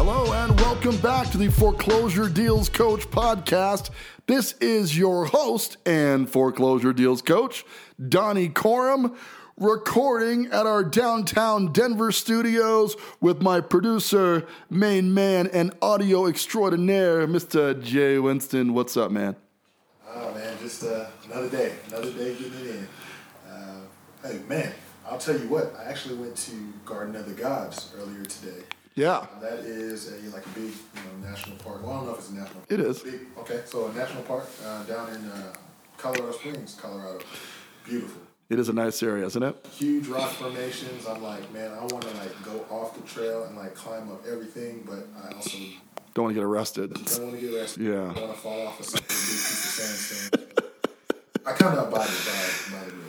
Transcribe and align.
Hello, 0.00 0.32
and 0.32 0.56
welcome 0.60 0.96
back 0.98 1.28
to 1.32 1.38
the 1.38 1.50
Foreclosure 1.50 2.28
Deals 2.28 2.68
Coach 2.68 3.10
podcast. 3.10 3.90
This 4.28 4.52
is 4.60 4.96
your 4.96 5.24
host 5.24 5.76
and 5.84 6.30
Foreclosure 6.30 6.92
Deals 6.92 7.20
Coach, 7.20 7.64
Donny 8.08 8.48
Coram, 8.48 9.16
recording 9.56 10.46
at 10.52 10.66
our 10.66 10.84
downtown 10.84 11.72
Denver 11.72 12.12
studios 12.12 12.94
with 13.20 13.42
my 13.42 13.60
producer, 13.60 14.46
main 14.70 15.12
man, 15.12 15.48
and 15.48 15.72
audio 15.82 16.26
extraordinaire, 16.26 17.26
Mr. 17.26 17.82
Jay 17.82 18.20
Winston. 18.20 18.74
What's 18.74 18.96
up, 18.96 19.10
man? 19.10 19.34
Oh 20.14 20.32
man, 20.32 20.56
just 20.60 20.84
uh, 20.84 21.06
another 21.24 21.50
day, 21.50 21.74
another 21.88 22.12
day 22.12 22.36
getting 22.36 22.54
it 22.54 22.66
in. 22.66 22.88
Uh, 23.50 23.80
hey 24.22 24.38
man, 24.48 24.72
I'll 25.10 25.18
tell 25.18 25.36
you 25.36 25.48
what. 25.48 25.74
I 25.76 25.90
actually 25.90 26.14
went 26.14 26.36
to 26.36 26.72
Garden 26.84 27.16
of 27.16 27.26
the 27.26 27.34
Gods 27.34 27.92
earlier 27.98 28.24
today. 28.24 28.62
Yeah, 28.94 29.26
That 29.40 29.60
is 29.60 30.08
a 30.12 30.34
like 30.34 30.44
a 30.44 30.48
big 30.50 30.72
you 30.72 31.00
know 31.22 31.28
national 31.30 31.56
park. 31.58 31.82
Well, 31.82 31.92
I 31.92 31.96
don't 31.98 32.06
know 32.06 32.12
if 32.12 32.18
it's 32.18 32.30
a 32.30 32.34
national. 32.34 32.62
It 32.68 32.80
is. 32.80 32.98
Big, 33.00 33.20
okay, 33.38 33.60
so 33.64 33.86
a 33.86 33.92
national 33.94 34.22
park 34.24 34.48
uh, 34.66 34.82
down 34.84 35.08
in 35.14 35.24
uh, 35.30 35.54
Colorado 35.96 36.32
Springs, 36.32 36.74
Colorado. 36.80 37.20
Beautiful. 37.84 38.20
it 38.50 38.58
is 38.58 38.68
a 38.68 38.72
nice 38.72 39.00
area, 39.02 39.24
isn't 39.26 39.42
it? 39.42 39.66
Huge 39.72 40.08
rock 40.08 40.30
formations. 40.32 41.06
I'm 41.06 41.22
like, 41.22 41.50
man, 41.52 41.70
I 41.72 41.80
want 41.82 42.02
to 42.02 42.14
like 42.16 42.42
go 42.44 42.64
off 42.74 42.94
the 42.96 43.02
trail 43.08 43.44
and 43.44 43.56
like 43.56 43.74
climb 43.74 44.10
up 44.10 44.24
everything, 44.26 44.82
but 44.84 45.06
I 45.24 45.34
also 45.34 45.56
Don't 46.14 46.24
want 46.24 46.34
to 46.34 46.40
get 46.40 46.44
arrested. 46.44 46.92
don't 46.92 47.22
want 47.28 47.34
to 47.40 47.40
get 47.40 47.54
arrested. 47.54 47.82
Yeah. 47.84 48.00
I 48.16 48.20
want 48.20 48.34
to 48.34 48.38
fall 48.40 48.66
off 48.66 48.80
of 48.80 48.86
some 48.86 49.00
big 49.00 49.08
piece 49.08 49.78
of 49.78 49.84
sandstone. 49.84 50.64
I 51.46 51.52
kind 51.52 51.78
of 51.78 51.86
abide 51.88 52.08
by, 52.08 52.78
by 52.78 52.84
the. 52.84 53.07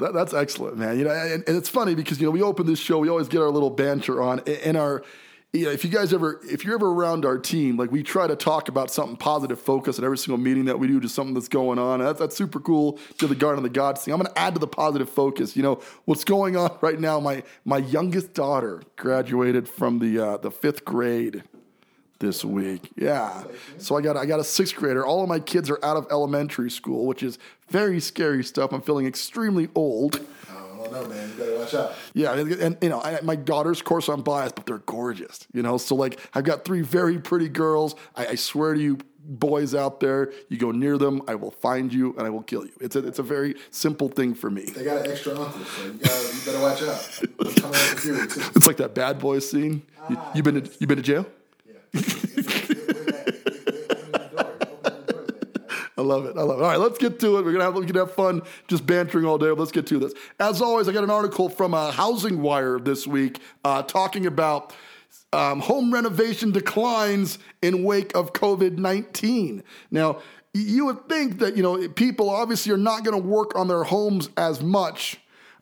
That, 0.00 0.14
that's 0.14 0.34
excellent, 0.34 0.76
man. 0.76 0.98
You 0.98 1.04
know, 1.04 1.10
and, 1.10 1.44
and 1.46 1.56
it's 1.56 1.68
funny 1.68 1.94
because 1.94 2.20
you 2.20 2.26
know 2.26 2.30
we 2.30 2.42
open 2.42 2.66
this 2.66 2.78
show, 2.78 2.98
we 2.98 3.08
always 3.08 3.28
get 3.28 3.40
our 3.40 3.50
little 3.50 3.70
banter 3.70 4.22
on, 4.22 4.40
and 4.40 4.76
our. 4.76 5.02
You 5.52 5.64
know, 5.64 5.72
if 5.72 5.84
you 5.84 5.90
guys 5.90 6.14
ever, 6.14 6.38
if 6.44 6.64
you're 6.64 6.76
ever 6.76 6.88
around 6.88 7.24
our 7.24 7.36
team, 7.36 7.76
like 7.76 7.90
we 7.90 8.04
try 8.04 8.28
to 8.28 8.36
talk 8.36 8.68
about 8.68 8.88
something 8.88 9.16
positive, 9.16 9.60
focus 9.60 9.98
at 9.98 10.04
every 10.04 10.16
single 10.16 10.38
meeting 10.38 10.66
that 10.66 10.78
we 10.78 10.86
do, 10.86 11.00
just 11.00 11.16
something 11.16 11.34
that's 11.34 11.48
going 11.48 11.76
on. 11.76 11.98
That's, 11.98 12.20
that's 12.20 12.36
super 12.36 12.60
cool 12.60 13.00
to 13.18 13.26
the 13.26 13.34
Garden 13.34 13.58
of 13.58 13.64
the 13.64 13.76
Gods 13.76 14.04
thing. 14.04 14.14
I'm 14.14 14.20
going 14.20 14.32
to 14.32 14.38
add 14.38 14.54
to 14.54 14.60
the 14.60 14.68
positive 14.68 15.10
focus. 15.10 15.56
You 15.56 15.64
know, 15.64 15.80
what's 16.04 16.22
going 16.22 16.56
on 16.56 16.78
right 16.80 17.00
now? 17.00 17.18
My 17.18 17.42
my 17.64 17.78
youngest 17.78 18.32
daughter 18.32 18.80
graduated 18.94 19.68
from 19.68 19.98
the 19.98 20.24
uh, 20.24 20.36
the 20.36 20.52
fifth 20.52 20.84
grade 20.84 21.42
this 22.20 22.44
week. 22.44 22.92
Yeah. 22.96 23.42
So 23.78 23.96
I 23.96 24.00
got 24.00 24.16
I 24.16 24.26
got 24.26 24.38
a 24.38 24.44
sixth 24.44 24.76
grader. 24.76 25.04
All 25.04 25.22
of 25.22 25.28
my 25.28 25.40
kids 25.40 25.68
are 25.68 25.84
out 25.84 25.96
of 25.96 26.06
elementary 26.10 26.70
school, 26.70 27.06
which 27.06 27.22
is 27.22 27.38
very 27.68 27.98
scary 27.98 28.44
stuff. 28.44 28.72
I'm 28.72 28.82
feeling 28.82 29.06
extremely 29.06 29.68
old. 29.74 30.24
Oh, 30.50 30.72
I 30.72 30.76
don't 30.84 30.92
know, 30.92 31.08
man. 31.08 31.30
You 31.30 31.34
better 31.36 31.58
watch 31.58 31.74
out. 31.74 31.92
Yeah, 32.14 32.34
and, 32.34 32.76
you 32.80 32.88
know, 32.88 33.00
I, 33.00 33.20
my 33.22 33.36
daughters, 33.36 33.80
of 33.80 33.84
course, 33.84 34.08
I'm 34.08 34.22
biased, 34.22 34.54
but 34.54 34.66
they're 34.66 34.78
gorgeous. 34.78 35.46
You 35.52 35.62
know, 35.62 35.78
so 35.78 35.94
like 35.94 36.20
I've 36.34 36.44
got 36.44 36.64
three 36.64 36.82
very 36.82 37.18
pretty 37.18 37.48
girls. 37.48 37.96
I, 38.14 38.28
I 38.28 38.34
swear 38.36 38.74
to 38.74 38.80
you, 38.80 38.98
boys 39.22 39.74
out 39.74 40.00
there, 40.00 40.32
you 40.48 40.58
go 40.58 40.72
near 40.72 40.98
them, 40.98 41.22
I 41.28 41.36
will 41.36 41.52
find 41.52 41.92
you 41.92 42.14
and 42.18 42.26
I 42.26 42.30
will 42.30 42.42
kill 42.42 42.64
you. 42.64 42.72
It's 42.80 42.96
a 42.96 43.06
it's 43.06 43.18
a 43.18 43.22
very 43.22 43.54
simple 43.70 44.08
thing 44.08 44.34
for 44.34 44.50
me. 44.50 44.64
They 44.64 44.84
got 44.84 45.06
an 45.06 45.10
extra 45.10 45.38
uncle, 45.38 45.64
so 45.64 45.84
you, 45.84 45.92
gotta, 45.92 46.34
you 46.34 46.40
better 46.44 46.60
watch 46.60 46.82
out. 46.82 47.20
It's 47.40 47.60
coming 47.60 47.76
up 47.76 47.96
the. 47.96 48.52
It's 48.56 48.66
like 48.66 48.78
that 48.78 48.94
bad 48.94 49.18
boy 49.18 49.38
scene. 49.38 49.82
You, 50.08 50.16
ah. 50.18 50.32
you 50.34 50.42
been 50.42 50.62
to, 50.62 50.70
you 50.80 50.86
been 50.86 50.96
to 50.96 51.02
jail? 51.02 51.26
I 55.96 56.02
love 56.02 56.24
it. 56.24 56.36
I 56.38 56.42
love 56.42 56.58
it. 56.58 56.62
All 56.62 56.70
right, 56.70 56.78
let's 56.78 56.96
get 56.96 57.20
to 57.20 57.36
it. 57.38 57.44
We're 57.44 57.52
gonna 57.52 57.64
have 57.64 57.74
we 57.74 57.84
can 57.84 57.94
have 57.96 58.14
fun 58.14 58.40
just 58.68 58.86
bantering 58.86 59.26
all 59.26 59.36
day. 59.36 59.50
Let's 59.50 59.70
get 59.70 59.86
to 59.88 59.98
this. 59.98 60.14
As 60.38 60.62
always, 60.62 60.88
I 60.88 60.92
got 60.92 61.04
an 61.04 61.10
article 61.10 61.50
from 61.50 61.74
uh, 61.74 61.90
Housing 61.90 62.40
Wire 62.40 62.78
this 62.78 63.06
week 63.06 63.38
uh, 63.64 63.82
talking 63.82 64.24
about 64.24 64.72
um, 65.34 65.60
home 65.60 65.92
renovation 65.92 66.52
declines 66.52 67.38
in 67.60 67.84
wake 67.84 68.16
of 68.16 68.32
COVID 68.32 68.78
nineteen. 68.78 69.62
Now, 69.90 70.20
you 70.54 70.86
would 70.86 71.06
think 71.06 71.38
that 71.40 71.56
you 71.56 71.62
know 71.62 71.86
people 71.90 72.30
obviously 72.30 72.72
are 72.72 72.78
not 72.78 73.04
going 73.04 73.20
to 73.20 73.28
work 73.28 73.54
on 73.54 73.68
their 73.68 73.84
homes 73.84 74.30
as 74.38 74.62
much. 74.62 75.19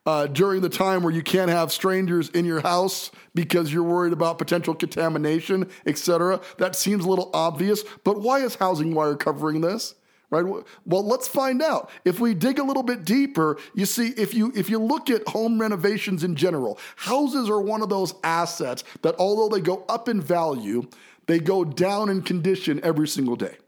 Uh, 0.09 0.27
during 0.27 0.63
the 0.63 0.71
time 0.71 1.03
where 1.03 1.13
you 1.13 1.23
can't 1.23 1.51
have 1.51 1.71
strangers 1.71 2.31
in 2.31 2.47
your 2.47 2.63
house 2.63 3.11
because 3.35 3.71
you're 3.71 3.83
worried 3.83 4.15
about 4.15 4.39
potential 4.39 4.75
contamination, 4.75 5.69
etc. 5.85 6.41
That 6.57 6.75
seems 6.75 7.05
a 7.05 7.09
little 7.11 7.29
obvious, 7.35 7.83
but 8.05 8.19
why 8.19 8.39
is 8.39 8.55
Housing 8.55 8.95
Wire 8.95 9.17
covering 9.17 9.61
this? 9.61 9.95
Right. 10.31 10.47
Well, 10.47 11.07
let's 11.07 11.29
find 11.29 11.61
out. 11.61 11.91
If 12.07 12.21
we 12.21 12.33
dig 12.33 12.59
a 12.59 12.63
little 12.63 12.83
bit 12.83 13.05
deeper, 13.05 13.59
you 13.75 13.85
see, 13.85 14.15
if 14.17 14.33
you 14.33 14.51
if 14.57 14.71
you 14.71 14.79
look 14.79 15.11
at 15.11 15.29
home 15.29 15.61
renovations 15.61 16.25
in 16.25 16.37
general, 16.37 16.79
houses 16.97 17.51
are 17.51 17.61
one 17.61 17.83
of 17.83 17.91
those 17.91 18.15
assets 18.25 18.85
that, 19.03 19.15
although 19.19 19.55
they 19.55 19.61
go 19.61 19.85
up 19.91 20.09
in 20.09 20.23
value, 20.23 20.89
they 21.27 21.39
go 21.39 21.67
down 21.67 22.09
in 22.09 22.23
condition 22.23 22.81
every 22.83 23.09
single 23.09 23.37
day 23.37 23.59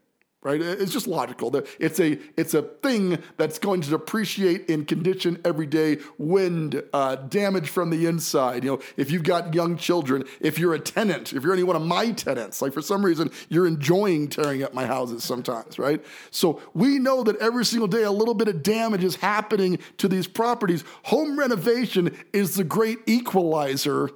right? 0.43 0.59
It's 0.59 0.91
just 0.91 1.07
logical. 1.07 1.55
It's 1.79 1.99
a 1.99 2.17
it's 2.35 2.53
a 2.53 2.63
thing 2.63 3.19
that's 3.37 3.59
going 3.59 3.81
to 3.81 3.89
depreciate 3.89 4.69
in 4.69 4.85
condition 4.85 5.39
every 5.45 5.67
day. 5.67 5.99
Wind, 6.17 6.81
uh, 6.93 7.15
damage 7.15 7.69
from 7.69 7.91
the 7.91 8.07
inside. 8.07 8.63
You 8.63 8.71
know, 8.71 8.79
if 8.97 9.11
you've 9.11 9.23
got 9.23 9.53
young 9.53 9.77
children, 9.77 10.23
if 10.39 10.57
you're 10.57 10.73
a 10.73 10.79
tenant, 10.79 11.33
if 11.33 11.43
you're 11.43 11.53
any 11.53 11.63
one 11.63 11.75
of 11.75 11.83
my 11.83 12.11
tenants, 12.11 12.61
like 12.61 12.73
for 12.73 12.81
some 12.81 13.05
reason 13.05 13.29
you're 13.49 13.67
enjoying 13.67 14.27
tearing 14.29 14.63
up 14.63 14.73
my 14.73 14.85
houses 14.85 15.23
sometimes, 15.23 15.77
right? 15.77 16.03
So 16.31 16.59
we 16.73 16.97
know 16.97 17.23
that 17.23 17.37
every 17.37 17.65
single 17.65 17.87
day 17.87 18.03
a 18.03 18.11
little 18.11 18.33
bit 18.33 18.47
of 18.47 18.63
damage 18.63 19.03
is 19.03 19.15
happening 19.17 19.77
to 19.97 20.07
these 20.07 20.27
properties. 20.27 20.83
Home 21.03 21.37
renovation 21.37 22.17
is 22.33 22.55
the 22.55 22.63
great 22.63 22.99
equalizer 23.05 24.09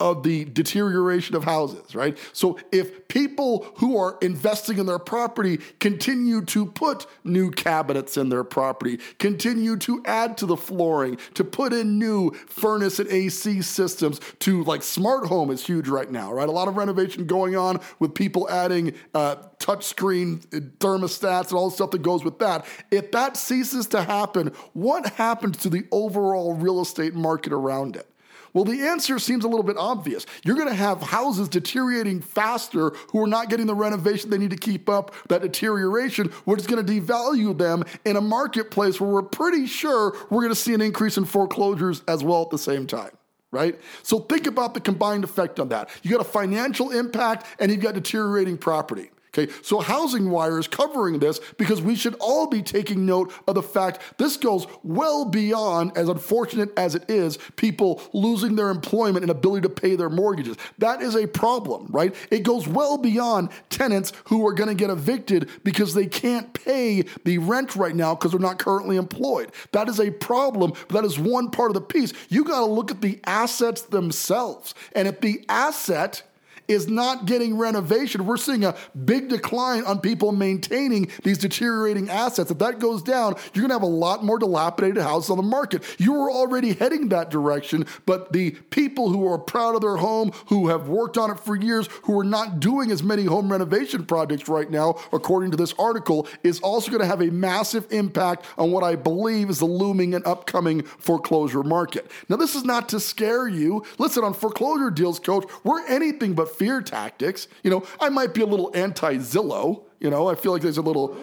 of 0.00 0.24
the 0.24 0.44
deterioration 0.46 1.36
of 1.36 1.44
houses, 1.44 1.94
right? 1.94 2.18
So 2.32 2.58
if 2.72 3.06
people 3.06 3.66
who 3.76 3.96
are 3.96 4.18
investing 4.22 4.78
in 4.78 4.86
their 4.86 4.98
property 4.98 5.58
continue 5.78 6.44
to 6.46 6.66
put 6.66 7.06
new 7.22 7.52
cabinets 7.52 8.16
in 8.16 8.28
their 8.28 8.42
property, 8.42 8.98
continue 9.20 9.76
to 9.78 10.02
add 10.04 10.36
to 10.38 10.46
the 10.46 10.56
flooring, 10.56 11.18
to 11.34 11.44
put 11.44 11.72
in 11.72 11.98
new 11.98 12.32
furnace 12.48 12.98
and 12.98 13.08
AC 13.08 13.62
systems, 13.62 14.20
to 14.40 14.64
like 14.64 14.82
smart 14.82 15.26
home 15.26 15.50
is 15.50 15.64
huge 15.64 15.86
right 15.86 16.10
now, 16.10 16.32
right? 16.32 16.48
A 16.48 16.52
lot 16.52 16.66
of 16.66 16.76
renovation 16.76 17.26
going 17.26 17.54
on 17.56 17.80
with 18.00 18.14
people 18.14 18.50
adding 18.50 18.94
uh, 19.14 19.36
touchscreen 19.58 20.44
thermostats 20.78 21.50
and 21.50 21.52
all 21.52 21.70
the 21.70 21.76
stuff 21.76 21.92
that 21.92 22.02
goes 22.02 22.24
with 22.24 22.40
that. 22.40 22.66
If 22.90 23.12
that 23.12 23.36
ceases 23.36 23.86
to 23.88 24.02
happen, 24.02 24.48
what 24.72 25.14
happens 25.14 25.58
to 25.58 25.70
the 25.70 25.86
overall 25.92 26.52
real 26.54 26.80
estate 26.80 27.14
market 27.14 27.52
around 27.52 27.94
it? 27.94 28.08
Well, 28.54 28.64
the 28.64 28.86
answer 28.86 29.18
seems 29.18 29.44
a 29.44 29.48
little 29.48 29.64
bit 29.64 29.76
obvious. 29.76 30.26
You're 30.44 30.54
going 30.54 30.68
to 30.68 30.74
have 30.74 31.02
houses 31.02 31.48
deteriorating 31.48 32.20
faster 32.20 32.90
who 33.10 33.22
are 33.22 33.26
not 33.26 33.50
getting 33.50 33.66
the 33.66 33.74
renovation 33.74 34.30
they 34.30 34.38
need 34.38 34.52
to 34.52 34.56
keep 34.56 34.88
up 34.88 35.12
that 35.28 35.42
deterioration, 35.42 36.28
which 36.44 36.60
is 36.60 36.66
going 36.68 36.86
to 36.86 36.92
devalue 36.92 37.58
them 37.58 37.82
in 38.04 38.16
a 38.16 38.20
marketplace 38.20 39.00
where 39.00 39.10
we're 39.10 39.22
pretty 39.22 39.66
sure 39.66 40.16
we're 40.30 40.42
going 40.42 40.54
to 40.54 40.58
see 40.58 40.72
an 40.72 40.80
increase 40.80 41.18
in 41.18 41.24
foreclosures 41.24 42.02
as 42.06 42.22
well 42.22 42.42
at 42.42 42.50
the 42.50 42.58
same 42.58 42.86
time. 42.86 43.10
Right? 43.50 43.78
So 44.02 44.20
think 44.20 44.46
about 44.46 44.74
the 44.74 44.80
combined 44.80 45.24
effect 45.24 45.60
on 45.60 45.68
that. 45.68 45.88
You 46.02 46.10
got 46.10 46.20
a 46.20 46.28
financial 46.28 46.90
impact 46.90 47.46
and 47.58 47.70
you've 47.70 47.80
got 47.80 47.94
deteriorating 47.94 48.56
property. 48.58 49.10
Okay, 49.36 49.52
so 49.62 49.80
Housing 49.80 50.30
Wire 50.30 50.60
is 50.60 50.68
covering 50.68 51.18
this 51.18 51.40
because 51.58 51.82
we 51.82 51.96
should 51.96 52.14
all 52.20 52.46
be 52.46 52.62
taking 52.62 53.04
note 53.04 53.32
of 53.48 53.56
the 53.56 53.62
fact 53.62 53.98
this 54.16 54.36
goes 54.36 54.66
well 54.84 55.24
beyond, 55.24 55.96
as 55.96 56.08
unfortunate 56.08 56.70
as 56.78 56.94
it 56.94 57.10
is, 57.10 57.36
people 57.56 58.00
losing 58.12 58.54
their 58.54 58.70
employment 58.70 59.24
and 59.24 59.30
ability 59.30 59.62
to 59.62 59.68
pay 59.68 59.96
their 59.96 60.08
mortgages. 60.08 60.56
That 60.78 61.02
is 61.02 61.16
a 61.16 61.26
problem, 61.26 61.88
right? 61.90 62.14
It 62.30 62.44
goes 62.44 62.68
well 62.68 62.96
beyond 62.96 63.48
tenants 63.70 64.12
who 64.26 64.46
are 64.46 64.52
going 64.52 64.68
to 64.68 64.74
get 64.74 64.90
evicted 64.90 65.50
because 65.64 65.94
they 65.94 66.06
can't 66.06 66.54
pay 66.54 67.02
the 67.24 67.38
rent 67.38 67.74
right 67.74 67.96
now 67.96 68.14
because 68.14 68.30
they're 68.30 68.40
not 68.40 68.60
currently 68.60 68.96
employed. 68.96 69.50
That 69.72 69.88
is 69.88 69.98
a 69.98 70.12
problem, 70.12 70.74
but 70.88 71.02
that 71.02 71.04
is 71.04 71.18
one 71.18 71.50
part 71.50 71.70
of 71.70 71.74
the 71.74 71.80
piece. 71.80 72.12
You 72.28 72.44
got 72.44 72.60
to 72.60 72.66
look 72.66 72.92
at 72.92 73.00
the 73.00 73.18
assets 73.24 73.82
themselves. 73.82 74.74
And 74.94 75.08
if 75.08 75.20
the 75.20 75.44
asset 75.48 76.22
is 76.68 76.88
not 76.88 77.26
getting 77.26 77.56
renovation. 77.56 78.26
We're 78.26 78.36
seeing 78.36 78.64
a 78.64 78.74
big 79.04 79.28
decline 79.28 79.84
on 79.84 80.00
people 80.00 80.32
maintaining 80.32 81.10
these 81.22 81.38
deteriorating 81.38 82.08
assets. 82.10 82.50
If 82.50 82.58
that 82.58 82.78
goes 82.78 83.02
down, 83.02 83.34
you're 83.52 83.62
going 83.62 83.68
to 83.68 83.74
have 83.74 83.82
a 83.82 83.86
lot 83.86 84.24
more 84.24 84.38
dilapidated 84.38 85.02
houses 85.02 85.30
on 85.30 85.36
the 85.36 85.42
market. 85.42 85.82
You 85.98 86.12
were 86.12 86.30
already 86.30 86.74
heading 86.74 87.08
that 87.10 87.30
direction, 87.30 87.86
but 88.06 88.32
the 88.32 88.52
people 88.70 89.10
who 89.10 89.26
are 89.30 89.38
proud 89.38 89.74
of 89.74 89.80
their 89.80 89.96
home, 89.96 90.32
who 90.46 90.68
have 90.68 90.88
worked 90.88 91.18
on 91.18 91.30
it 91.30 91.40
for 91.40 91.56
years, 91.56 91.88
who 92.02 92.18
are 92.18 92.24
not 92.24 92.60
doing 92.60 92.90
as 92.90 93.02
many 93.02 93.24
home 93.24 93.50
renovation 93.50 94.04
projects 94.04 94.48
right 94.48 94.70
now, 94.70 94.96
according 95.12 95.50
to 95.50 95.56
this 95.56 95.74
article, 95.78 96.26
is 96.42 96.60
also 96.60 96.90
going 96.90 97.00
to 97.00 97.06
have 97.06 97.20
a 97.20 97.30
massive 97.30 97.86
impact 97.92 98.46
on 98.58 98.70
what 98.70 98.82
I 98.82 98.96
believe 98.96 99.50
is 99.50 99.58
the 99.58 99.66
looming 99.66 100.14
and 100.14 100.26
upcoming 100.26 100.82
foreclosure 100.82 101.62
market. 101.62 102.10
Now, 102.28 102.36
this 102.36 102.54
is 102.54 102.64
not 102.64 102.88
to 102.90 103.00
scare 103.00 103.48
you. 103.48 103.84
Listen, 103.98 104.24
on 104.24 104.34
foreclosure 104.34 104.90
deals, 104.90 105.18
coach, 105.18 105.44
we're 105.62 105.86
anything 105.86 106.34
but 106.34 106.53
fear 106.54 106.80
tactics. 106.80 107.48
You 107.62 107.70
know, 107.70 107.86
I 108.00 108.08
might 108.08 108.34
be 108.34 108.42
a 108.42 108.46
little 108.46 108.70
anti 108.74 109.16
Zillow. 109.16 109.84
You 110.00 110.10
know, 110.10 110.28
I 110.28 110.34
feel 110.34 110.52
like 110.52 110.62
there's 110.62 110.78
a 110.78 110.82
little, 110.82 111.16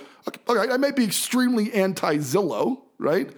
okay, 0.48 0.72
I 0.72 0.78
might 0.78 0.96
be 0.96 1.04
extremely 1.04 1.72
anti 1.74 2.18
Zillow, 2.18 2.82
right? 2.98 3.30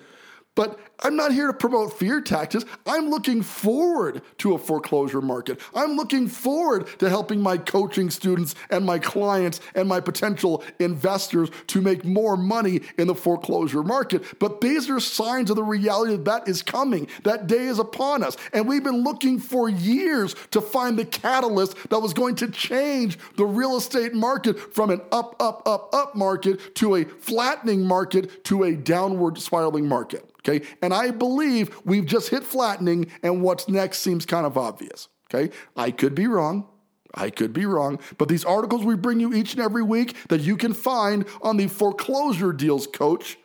But 0.56 0.80
I'm 1.04 1.18
not 1.18 1.34
here 1.34 1.48
to 1.48 1.54
promote 1.54 2.00
fear 2.00 2.22
tactics. 2.22 2.64
I'm 2.86 3.10
looking 3.10 3.42
forward 3.42 4.22
to 4.40 4.56
a 4.56 4.58
foreclosure 4.58 5.22
market. 5.22 5.60
I'm 5.76 5.96
looking 5.98 6.28
forward 6.28 6.88
to 7.00 7.10
helping 7.10 7.42
my 7.42 7.58
coaching 7.58 8.10
students 8.10 8.56
and 8.70 8.86
my 8.86 9.00
clients 9.00 9.60
and 9.76 9.88
my 9.88 10.00
potential 10.00 10.64
investors 10.80 11.50
to 11.68 11.82
make 11.82 12.06
more 12.06 12.38
money 12.38 12.82
in 12.98 13.08
the 13.08 13.16
foreclosure 13.16 13.84
market. 13.84 14.40
But 14.40 14.62
these 14.62 14.90
are 14.90 15.00
signs 15.00 15.50
of 15.50 15.58
the 15.58 15.64
reality 15.64 16.16
that 16.16 16.26
that 16.26 16.48
is 16.48 16.62
coming. 16.62 17.08
That 17.24 17.48
day 17.48 17.66
is 17.66 17.80
upon 17.80 18.24
us. 18.24 18.38
And 18.54 18.68
we've 18.68 18.84
been 18.84 19.04
looking 19.04 19.40
for 19.40 19.70
years 19.70 20.36
to 20.52 20.62
find 20.62 20.98
the 20.98 21.06
catalyst 21.06 21.90
that 21.90 22.00
was 22.00 22.14
going 22.14 22.36
to 22.36 22.50
change 22.50 23.18
the 23.36 23.46
real 23.46 23.76
estate 23.76 24.14
market 24.14 24.74
from 24.74 24.90
an 24.90 25.02
up, 25.12 25.36
up, 25.42 25.68
up, 25.68 25.94
up 25.94 26.16
market 26.16 26.76
to 26.76 26.96
a 26.96 27.06
flattening 27.06 27.86
market 27.86 28.46
to 28.46 28.64
a 28.64 28.76
downward 28.76 29.38
spiraling 29.38 29.88
market. 29.88 30.30
Okay. 30.48 30.66
And 30.82 30.93
I 30.94 31.12
believe 31.12 31.76
we've 31.86 32.06
just 32.06 32.30
hit 32.30 32.44
flattening, 32.44 33.08
and 33.22 33.42
what's 33.42 33.68
next 33.68 34.00
seems 34.00 34.26
kind 34.26 34.46
of 34.46 34.58
obvious. 34.58 35.10
Okay. 35.34 35.54
I 35.76 35.92
could 35.92 36.16
be 36.16 36.28
wrong. 36.28 36.68
I 37.16 37.30
could 37.30 37.54
be 37.54 37.66
wrong, 37.66 38.00
but 38.18 38.28
these 38.28 38.44
articles 38.44 38.84
we 38.84 38.96
bring 38.96 39.20
you 39.20 39.34
each 39.34 39.54
and 39.54 39.62
every 39.62 39.84
week 39.84 40.16
that 40.30 40.42
you 40.42 40.58
can 40.58 40.74
find 40.74 41.26
on 41.44 41.58
the 41.58 41.68
Foreclosure 41.68 42.52
Deals 42.52 42.88
Coach 42.88 43.38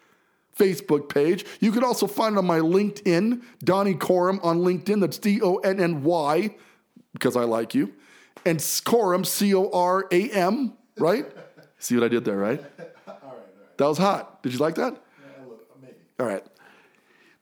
Facebook 0.57 1.09
page. 1.09 1.45
You 1.61 1.71
can 1.71 1.85
also 1.85 2.07
find 2.07 2.35
it 2.35 2.39
on 2.39 2.47
my 2.47 2.61
LinkedIn, 2.61 3.43
Donny 3.63 3.95
Coram 3.95 4.41
on 4.43 4.61
LinkedIn. 4.61 5.01
That's 5.01 5.19
D 5.19 5.41
O 5.43 5.57
N 5.57 5.81
N 5.81 6.03
Y, 6.03 6.55
because 7.13 7.37
I 7.37 7.45
like 7.45 7.75
you. 7.75 7.93
And 8.47 8.65
Coram, 8.85 9.25
C 9.25 9.55
O 9.55 9.71
R 9.71 10.07
A 10.11 10.31
M, 10.31 10.73
right? 10.97 11.27
See 11.79 11.95
what 11.95 12.05
I 12.05 12.09
did 12.09 12.25
there, 12.25 12.39
right? 12.39 12.65
All 13.07 13.15
right. 13.23 13.77
That 13.77 13.87
was 13.87 13.99
hot. 13.99 14.43
Did 14.43 14.53
you 14.55 14.59
like 14.59 14.77
that? 14.77 14.97
All 16.19 16.27
right. 16.27 16.45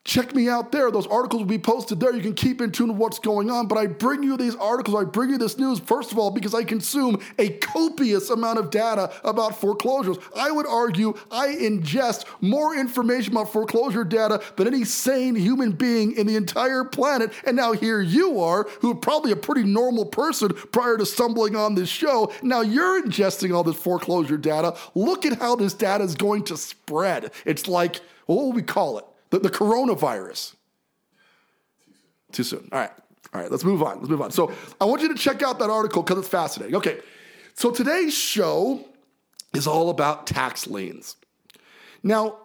Check 0.06 0.36
me 0.36 0.48
out 0.48 0.70
there. 0.70 0.92
Those 0.92 1.08
articles 1.08 1.42
will 1.42 1.48
be 1.48 1.58
posted 1.58 1.98
there. 1.98 2.14
You 2.14 2.22
can 2.22 2.34
keep 2.34 2.60
in 2.60 2.70
tune 2.70 2.90
with 2.90 2.96
what's 2.96 3.18
going 3.18 3.50
on. 3.50 3.66
But 3.66 3.76
I 3.76 3.88
bring 3.88 4.22
you 4.22 4.36
these 4.36 4.54
articles, 4.54 4.96
I 4.96 5.04
bring 5.04 5.30
you 5.30 5.36
this 5.36 5.58
news, 5.58 5.80
first 5.80 6.12
of 6.12 6.18
all, 6.18 6.30
because 6.30 6.54
I 6.54 6.62
consume 6.62 7.20
a 7.40 7.48
copious 7.48 8.30
amount 8.30 8.60
of 8.60 8.70
data 8.70 9.12
about 9.24 9.60
foreclosures. 9.60 10.16
I 10.36 10.52
would 10.52 10.68
argue 10.68 11.14
I 11.32 11.48
ingest 11.48 12.24
more 12.40 12.76
information 12.76 13.32
about 13.32 13.52
foreclosure 13.52 14.04
data 14.04 14.40
than 14.54 14.68
any 14.68 14.84
sane 14.84 15.34
human 15.34 15.72
being 15.72 16.12
in 16.12 16.28
the 16.28 16.36
entire 16.36 16.84
planet. 16.84 17.32
And 17.44 17.56
now 17.56 17.72
here 17.72 18.00
you 18.00 18.40
are, 18.40 18.62
who 18.80 18.92
are 18.92 18.94
probably 18.94 19.32
a 19.32 19.36
pretty 19.36 19.64
normal 19.64 20.06
person 20.06 20.50
prior 20.70 20.96
to 20.98 21.04
stumbling 21.04 21.56
on 21.56 21.74
this 21.74 21.88
show. 21.88 22.32
Now 22.44 22.60
you're 22.60 23.02
ingesting 23.02 23.52
all 23.52 23.64
this 23.64 23.74
foreclosure 23.74 24.38
data. 24.38 24.76
Look 24.94 25.26
at 25.26 25.40
how 25.40 25.56
this 25.56 25.74
data 25.74 26.04
is 26.04 26.14
going 26.14 26.44
to 26.44 26.56
spread. 26.56 27.32
It's 27.44 27.66
like, 27.66 27.96
what 28.26 28.36
will 28.36 28.52
we 28.52 28.62
call 28.62 28.98
it? 28.98 29.04
The, 29.30 29.38
the 29.40 29.50
coronavirus. 29.50 30.54
Too 32.32 32.44
soon. 32.44 32.68
All 32.72 32.78
right. 32.78 32.90
All 33.32 33.40
right. 33.40 33.50
Let's 33.50 33.64
move 33.64 33.82
on. 33.82 33.98
Let's 33.98 34.08
move 34.08 34.22
on. 34.22 34.30
So 34.30 34.52
I 34.80 34.84
want 34.84 35.02
you 35.02 35.08
to 35.08 35.14
check 35.14 35.42
out 35.42 35.58
that 35.58 35.70
article 35.70 36.02
because 36.02 36.18
it's 36.18 36.28
fascinating. 36.28 36.76
Okay. 36.76 37.00
So 37.54 37.70
today's 37.70 38.16
show 38.16 38.84
is 39.54 39.66
all 39.66 39.90
about 39.90 40.26
tax 40.26 40.66
liens. 40.66 41.16
Now, 42.02 42.38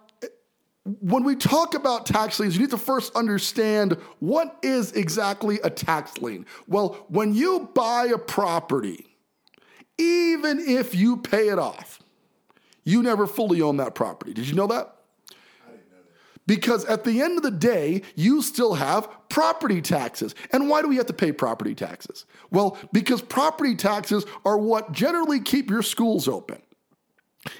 when 0.84 1.24
we 1.24 1.36
talk 1.36 1.76
about 1.76 2.06
tax 2.06 2.40
liens, 2.40 2.56
you 2.56 2.62
need 2.62 2.72
to 2.72 2.78
first 2.78 3.16
understand 3.16 3.98
what 4.20 4.58
is 4.64 4.94
exactly 4.94 5.60
a 5.64 5.70
tax 5.70 6.18
lien. 6.18 6.46
Well, 6.68 7.06
when 7.10 7.36
you 7.36 7.70
buy 7.76 8.06
a 8.06 8.18
property, 8.18 9.06
even 9.98 10.60
if 10.60 10.96
you 10.96 11.18
pay 11.18 11.50
it 11.50 11.60
off, 11.60 12.00
you 12.84 13.04
never 13.04 13.28
fully 13.28 13.62
own 13.62 13.78
that 13.78 13.94
property. 13.94 14.34
Did 14.34 14.48
you 14.48 14.56
know 14.56 14.68
that? 14.68 14.96
Because 16.48 16.86
at 16.86 17.04
the 17.04 17.22
end 17.22 17.38
of 17.38 17.44
the 17.44 17.52
day, 17.52 18.02
you 18.16 18.42
still 18.42 18.74
have 18.74 19.10
property 19.30 19.82
taxes. 19.82 20.36
And 20.52 20.70
why 20.70 20.82
do 20.82 20.88
we 20.88 20.98
have 20.98 21.06
to 21.08 21.14
pay 21.14 21.32
property 21.32 21.76
taxes? 21.76 22.26
Well, 22.50 22.78
because 22.92 23.22
property 23.22 23.76
taxes 23.76 24.26
are 24.44 24.58
what 24.58 24.92
generally 24.92 25.40
keep 25.40 25.70
your 25.70 25.84
schools 25.84 26.28
open. 26.28 26.62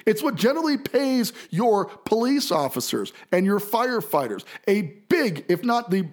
It's 0.06 0.22
what 0.22 0.36
generally 0.36 0.78
pays 0.78 1.32
your 1.50 1.86
police 1.86 2.52
officers 2.52 3.12
and 3.32 3.44
your 3.44 3.58
firefighters 3.58 4.44
a 4.68 4.82
big, 5.08 5.44
if 5.48 5.64
not 5.64 5.90
the 5.90 6.08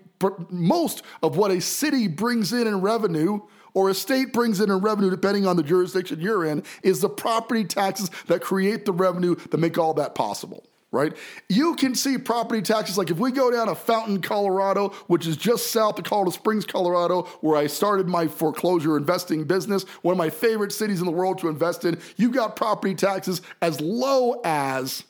most 0.49 1.03
of 1.21 1.37
what 1.37 1.51
a 1.51 1.61
city 1.61 2.07
brings 2.07 2.51
in 2.51 2.67
in 2.67 2.81
revenue 2.81 3.39
or 3.73 3.89
a 3.89 3.93
state 3.93 4.33
brings 4.33 4.59
in 4.59 4.71
in 4.71 4.77
revenue, 4.79 5.09
depending 5.11 5.45
on 5.45 5.55
the 5.55 5.63
jurisdiction 5.63 6.19
you're 6.19 6.45
in, 6.45 6.63
is 6.81 6.99
the 7.01 7.09
property 7.09 7.63
taxes 7.63 8.09
that 8.27 8.41
create 8.41 8.85
the 8.85 8.91
revenue 8.91 9.35
that 9.35 9.59
make 9.59 9.77
all 9.77 9.93
that 9.93 10.15
possible 10.15 10.65
right? 10.91 11.15
You 11.47 11.75
can 11.75 11.93
see 11.93 12.17
property 12.17 12.61
taxes 12.61 12.97
like 12.97 13.11
if 13.11 13.19
we 13.19 13.31
go 13.31 13.51
down 13.51 13.67
to 13.67 13.75
Fountain, 13.75 14.21
Colorado, 14.21 14.89
which 15.07 15.27
is 15.27 15.37
just 15.37 15.71
south 15.71 15.99
of 15.99 16.05
Colorado 16.05 16.31
Springs, 16.31 16.65
Colorado, 16.65 17.23
where 17.41 17.57
I 17.57 17.67
started 17.67 18.07
my 18.07 18.27
foreclosure 18.27 18.97
investing 18.97 19.43
business, 19.43 19.83
one 20.01 20.13
of 20.13 20.17
my 20.17 20.29
favorite 20.29 20.71
cities 20.71 20.99
in 20.99 21.05
the 21.05 21.11
world 21.11 21.37
to 21.39 21.47
invest 21.47 21.85
in, 21.85 21.99
you've 22.17 22.33
got 22.33 22.55
property 22.55 22.95
taxes 22.95 23.41
as 23.61 23.79
low 23.79 24.41
as 24.43 25.03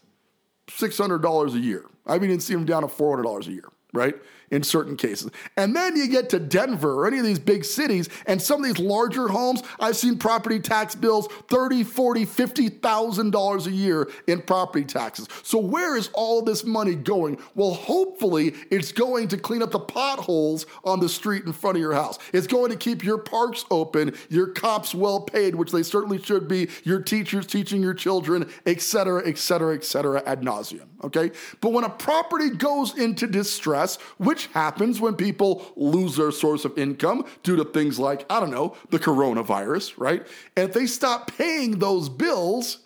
$600 0.67 1.53
a 1.53 1.59
year. 1.59 1.85
I've 2.05 2.23
even 2.23 2.39
seen 2.39 2.57
them 2.57 2.65
down 2.65 2.81
to 2.81 2.87
$400 2.87 3.47
a 3.47 3.51
year, 3.51 3.69
right? 3.93 4.15
In 4.51 4.63
certain 4.63 4.95
cases. 4.95 5.31
And 5.57 5.75
then 5.75 5.95
you 5.95 6.07
get 6.07 6.29
to 6.29 6.39
Denver 6.39 6.93
or 7.01 7.07
any 7.07 7.19
of 7.19 7.25
these 7.25 7.39
big 7.39 7.65
cities, 7.65 8.09
and 8.25 8.41
some 8.41 8.63
of 8.63 8.67
these 8.67 8.83
larger 8.83 9.27
homes, 9.27 9.63
I've 9.79 9.95
seen 9.95 10.17
property 10.17 10.59
tax 10.59 10.95
bills 10.95 11.27
30, 11.49 11.83
40, 11.83 12.25
50,000 12.25 13.31
dollars 13.31 13.67
a 13.67 13.71
year 13.71 14.09
in 14.27 14.41
property 14.41 14.85
taxes. 14.85 15.27
So 15.43 15.59
where 15.59 15.95
is 15.95 16.09
all 16.13 16.41
this 16.41 16.63
money 16.63 16.95
going? 16.95 17.39
Well, 17.55 17.73
hopefully 17.73 18.53
it's 18.69 18.91
going 18.91 19.27
to 19.29 19.37
clean 19.37 19.61
up 19.61 19.71
the 19.71 19.79
potholes 19.79 20.65
on 20.83 20.99
the 20.99 21.09
street 21.09 21.45
in 21.45 21.53
front 21.53 21.77
of 21.77 21.81
your 21.81 21.93
house. 21.93 22.19
It's 22.33 22.47
going 22.47 22.71
to 22.71 22.77
keep 22.77 23.03
your 23.03 23.17
parks 23.17 23.65
open, 23.71 24.15
your 24.29 24.47
cops 24.47 24.95
well 24.95 25.21
paid, 25.21 25.55
which 25.55 25.71
they 25.71 25.83
certainly 25.83 26.21
should 26.21 26.47
be, 26.47 26.69
your 26.83 27.01
teachers 27.01 27.45
teaching 27.45 27.81
your 27.81 27.93
children, 27.93 28.49
et 28.65 28.81
cetera, 28.81 29.27
et 29.27 29.37
cetera, 29.37 29.75
et 29.75 29.83
cetera, 29.83 30.23
ad 30.25 30.41
nauseum. 30.41 30.87
Okay? 31.03 31.31
But 31.61 31.71
when 31.71 31.83
a 31.83 31.89
property 31.89 32.49
goes 32.49 32.97
into 32.97 33.27
distress, 33.27 33.97
which 34.17 34.38
which 34.39 34.47
happens 34.53 35.01
when 35.01 35.15
people 35.15 35.65
lose 35.75 36.15
their 36.15 36.31
source 36.31 36.63
of 36.63 36.77
income 36.77 37.25
due 37.43 37.57
to 37.57 37.65
things 37.65 37.99
like, 37.99 38.25
I 38.29 38.39
don't 38.39 38.51
know, 38.51 38.73
the 38.89 38.97
coronavirus, 38.97 39.95
right? 39.97 40.25
And 40.55 40.69
if 40.69 40.73
they 40.73 40.85
stop 40.85 41.29
paying 41.37 41.79
those 41.79 42.07
bills, 42.07 42.77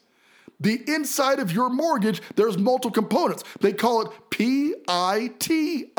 the 0.60 0.82
inside 0.88 1.38
of 1.38 1.52
your 1.52 1.70
mortgage, 1.70 2.24
there's 2.36 2.58
multiple 2.58 2.90
components. 2.90 3.44
They 3.60 3.72
call 3.72 4.02
it 4.02 4.10
PITI. 4.32 5.92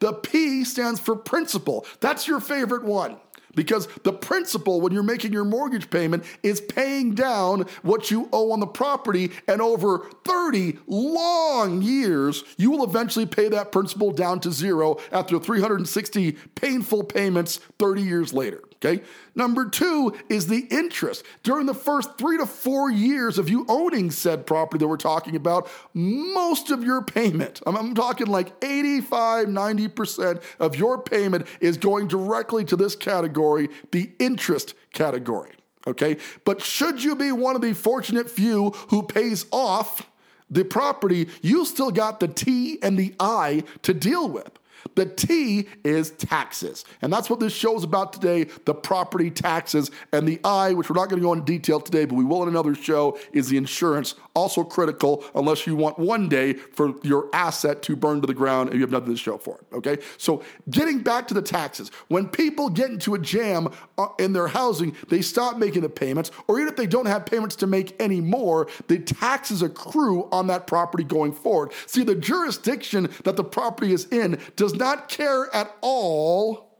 The 0.00 0.12
P 0.24 0.64
stands 0.64 0.98
for 0.98 1.14
principal. 1.14 1.86
That's 2.00 2.26
your 2.26 2.40
favorite 2.40 2.82
one. 2.82 3.18
Because 3.54 3.88
the 4.02 4.12
principal, 4.12 4.80
when 4.80 4.92
you're 4.92 5.02
making 5.02 5.32
your 5.32 5.44
mortgage 5.44 5.90
payment, 5.90 6.24
is 6.42 6.60
paying 6.60 7.14
down 7.14 7.66
what 7.82 8.10
you 8.10 8.28
owe 8.32 8.52
on 8.52 8.60
the 8.60 8.66
property. 8.66 9.32
And 9.48 9.60
over 9.60 10.06
30 10.24 10.78
long 10.86 11.82
years, 11.82 12.44
you 12.56 12.70
will 12.70 12.84
eventually 12.84 13.26
pay 13.26 13.48
that 13.48 13.72
principal 13.72 14.10
down 14.12 14.40
to 14.40 14.52
zero 14.52 14.98
after 15.12 15.38
360 15.38 16.32
painful 16.54 17.04
payments 17.04 17.56
30 17.78 18.02
years 18.02 18.32
later. 18.32 18.62
Okay. 18.82 19.02
Number 19.34 19.68
two 19.68 20.14
is 20.30 20.46
the 20.46 20.66
interest. 20.70 21.24
During 21.42 21.66
the 21.66 21.74
first 21.74 22.16
three 22.16 22.38
to 22.38 22.46
four 22.46 22.90
years 22.90 23.36
of 23.36 23.50
you 23.50 23.66
owning 23.68 24.10
said 24.10 24.46
property 24.46 24.78
that 24.78 24.88
we're 24.88 24.96
talking 24.96 25.36
about, 25.36 25.68
most 25.92 26.70
of 26.70 26.82
your 26.82 27.02
payment, 27.02 27.60
I'm, 27.66 27.76
I'm 27.76 27.94
talking 27.94 28.26
like 28.26 28.52
85, 28.64 29.48
90% 29.48 30.42
of 30.58 30.76
your 30.76 31.02
payment 31.02 31.46
is 31.60 31.76
going 31.76 32.08
directly 32.08 32.64
to 32.66 32.76
this 32.76 32.96
category, 32.96 33.68
the 33.92 34.10
interest 34.18 34.74
category. 34.94 35.52
Okay. 35.86 36.16
But 36.46 36.62
should 36.62 37.04
you 37.04 37.16
be 37.16 37.32
one 37.32 37.56
of 37.56 37.62
the 37.62 37.74
fortunate 37.74 38.30
few 38.30 38.70
who 38.88 39.02
pays 39.02 39.44
off 39.52 40.08
the 40.50 40.64
property, 40.64 41.28
you 41.42 41.64
still 41.64 41.90
got 41.90 42.18
the 42.18 42.28
T 42.28 42.78
and 42.82 42.98
the 42.98 43.14
I 43.20 43.62
to 43.82 43.94
deal 43.94 44.28
with. 44.28 44.50
The 44.94 45.06
T 45.06 45.66
is 45.84 46.10
taxes. 46.12 46.84
And 47.02 47.12
that's 47.12 47.30
what 47.30 47.40
this 47.40 47.52
show 47.52 47.76
is 47.76 47.84
about 47.84 48.12
today 48.12 48.44
the 48.64 48.74
property 48.74 49.30
taxes. 49.30 49.90
And 50.12 50.26
the 50.26 50.40
I, 50.44 50.74
which 50.74 50.90
we're 50.90 50.96
not 50.96 51.08
going 51.08 51.20
to 51.20 51.26
go 51.26 51.32
into 51.32 51.44
detail 51.44 51.80
today, 51.80 52.04
but 52.04 52.14
we 52.14 52.24
will 52.24 52.42
in 52.42 52.48
another 52.48 52.74
show, 52.74 53.18
is 53.32 53.48
the 53.48 53.56
insurance. 53.56 54.14
Also 54.34 54.62
critical 54.62 55.24
unless 55.34 55.66
you 55.66 55.76
want 55.76 55.98
one 55.98 56.28
day 56.28 56.54
for 56.54 56.94
your 57.02 57.28
asset 57.32 57.82
to 57.82 57.96
burn 57.96 58.20
to 58.20 58.26
the 58.26 58.34
ground 58.34 58.70
and 58.70 58.78
you 58.78 58.82
have 58.82 58.90
nothing 58.90 59.10
to 59.10 59.16
show 59.16 59.38
for 59.38 59.58
it. 59.58 59.74
Okay? 59.74 59.98
So 60.16 60.42
getting 60.70 61.02
back 61.02 61.26
to 61.28 61.34
the 61.34 61.42
taxes, 61.42 61.90
when 62.08 62.28
people 62.28 62.68
get 62.68 62.90
into 62.90 63.14
a 63.14 63.18
jam 63.18 63.68
uh, 63.98 64.08
in 64.18 64.32
their 64.32 64.48
housing, 64.48 64.96
they 65.08 65.22
stop 65.22 65.58
making 65.58 65.82
the 65.82 65.88
payments, 65.88 66.30
or 66.46 66.58
even 66.58 66.68
if 66.68 66.76
they 66.76 66.86
don't 66.86 67.06
have 67.06 67.26
payments 67.26 67.56
to 67.56 67.66
make 67.66 68.00
anymore, 68.00 68.68
the 68.88 68.98
taxes 68.98 69.62
accrue 69.62 70.28
on 70.30 70.46
that 70.46 70.66
property 70.66 71.04
going 71.04 71.32
forward. 71.32 71.72
See, 71.86 72.04
the 72.04 72.14
jurisdiction 72.14 73.10
that 73.24 73.36
the 73.36 73.44
property 73.44 73.92
is 73.92 74.06
in 74.06 74.38
does 74.56 74.69
not 74.74 75.08
care 75.08 75.54
at 75.54 75.74
all 75.80 76.70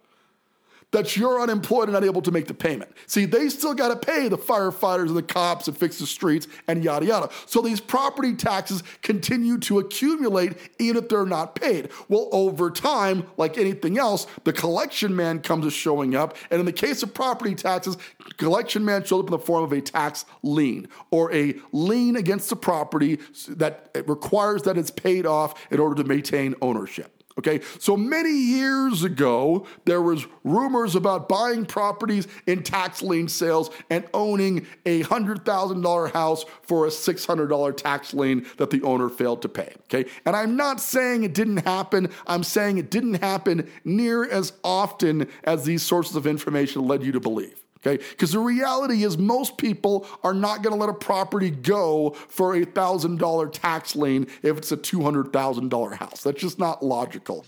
that 0.92 1.16
you're 1.16 1.40
unemployed 1.40 1.84
and 1.84 1.92
not 1.92 2.04
able 2.04 2.22
to 2.22 2.30
make 2.30 2.46
the 2.46 2.54
payment. 2.54 2.90
See, 3.06 3.24
they 3.24 3.48
still 3.48 3.74
got 3.74 3.88
to 3.88 3.96
pay 3.96 4.28
the 4.28 4.38
firefighters 4.38 5.08
and 5.08 5.16
the 5.16 5.22
cops 5.22 5.68
and 5.68 5.76
fix 5.76 5.98
the 5.98 6.06
streets 6.06 6.48
and 6.66 6.82
yada 6.82 7.06
yada. 7.06 7.30
So 7.46 7.60
these 7.60 7.80
property 7.80 8.34
taxes 8.34 8.82
continue 9.02 9.58
to 9.58 9.78
accumulate 9.78 10.56
even 10.78 11.02
if 11.02 11.08
they're 11.08 11.26
not 11.26 11.54
paid. 11.54 11.90
Well, 12.08 12.28
over 12.32 12.70
time, 12.70 13.26
like 13.36 13.56
anything 13.56 13.98
else, 13.98 14.26
the 14.44 14.52
collection 14.52 15.14
man 15.14 15.40
comes 15.40 15.64
to 15.64 15.70
showing 15.70 16.14
up. 16.14 16.36
And 16.50 16.58
in 16.58 16.66
the 16.66 16.72
case 16.72 17.02
of 17.02 17.14
property 17.14 17.54
taxes, 17.54 17.96
collection 18.36 18.84
man 18.84 19.04
shows 19.04 19.20
up 19.20 19.26
in 19.26 19.32
the 19.32 19.38
form 19.38 19.64
of 19.64 19.72
a 19.72 19.80
tax 19.80 20.24
lien 20.42 20.88
or 21.10 21.32
a 21.32 21.54
lien 21.72 22.16
against 22.16 22.50
the 22.50 22.56
property 22.56 23.20
that 23.48 23.90
requires 24.06 24.62
that 24.64 24.76
it's 24.76 24.90
paid 24.90 25.24
off 25.24 25.54
in 25.70 25.78
order 25.78 26.02
to 26.02 26.08
maintain 26.08 26.54
ownership. 26.60 27.19
Okay, 27.38 27.60
so 27.78 27.96
many 27.96 28.32
years 28.32 29.04
ago, 29.04 29.66
there 29.84 30.02
was 30.02 30.26
rumors 30.42 30.96
about 30.96 31.28
buying 31.28 31.64
properties 31.64 32.26
in 32.46 32.62
tax 32.62 33.02
lien 33.02 33.28
sales 33.28 33.70
and 33.88 34.04
owning 34.12 34.66
a 34.84 35.02
$100,000 35.04 36.12
house 36.12 36.44
for 36.62 36.86
a 36.86 36.90
$600 36.90 37.76
tax 37.76 38.12
lien 38.12 38.44
that 38.56 38.70
the 38.70 38.82
owner 38.82 39.08
failed 39.08 39.42
to 39.42 39.48
pay. 39.48 39.72
Okay, 39.84 40.10
and 40.26 40.34
I'm 40.34 40.56
not 40.56 40.80
saying 40.80 41.22
it 41.22 41.32
didn't 41.32 41.64
happen. 41.64 42.10
I'm 42.26 42.42
saying 42.42 42.78
it 42.78 42.90
didn't 42.90 43.22
happen 43.22 43.70
near 43.84 44.28
as 44.28 44.52
often 44.64 45.28
as 45.44 45.64
these 45.64 45.82
sources 45.82 46.16
of 46.16 46.26
information 46.26 46.86
led 46.86 47.04
you 47.04 47.12
to 47.12 47.20
believe. 47.20 47.64
Okay, 47.86 48.02
because 48.10 48.32
the 48.32 48.38
reality 48.38 49.04
is 49.04 49.16
most 49.16 49.56
people 49.56 50.06
are 50.22 50.34
not 50.34 50.62
going 50.62 50.74
to 50.74 50.78
let 50.78 50.90
a 50.90 50.94
property 50.94 51.48
go 51.48 52.10
for 52.10 52.56
a 52.56 52.64
thousand 52.66 53.18
dollar 53.18 53.48
tax 53.48 53.96
lien 53.96 54.26
if 54.42 54.58
it's 54.58 54.70
a 54.70 54.76
two 54.76 55.02
hundred 55.02 55.32
thousand 55.32 55.70
dollar 55.70 55.94
house. 55.94 56.22
That's 56.22 56.40
just 56.40 56.58
not 56.58 56.84
logical. 56.84 57.46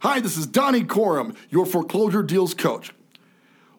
Hi, 0.00 0.20
this 0.20 0.36
is 0.36 0.46
Donny 0.46 0.84
Coram, 0.84 1.34
your 1.48 1.64
foreclosure 1.64 2.22
deals 2.22 2.52
coach. 2.52 2.92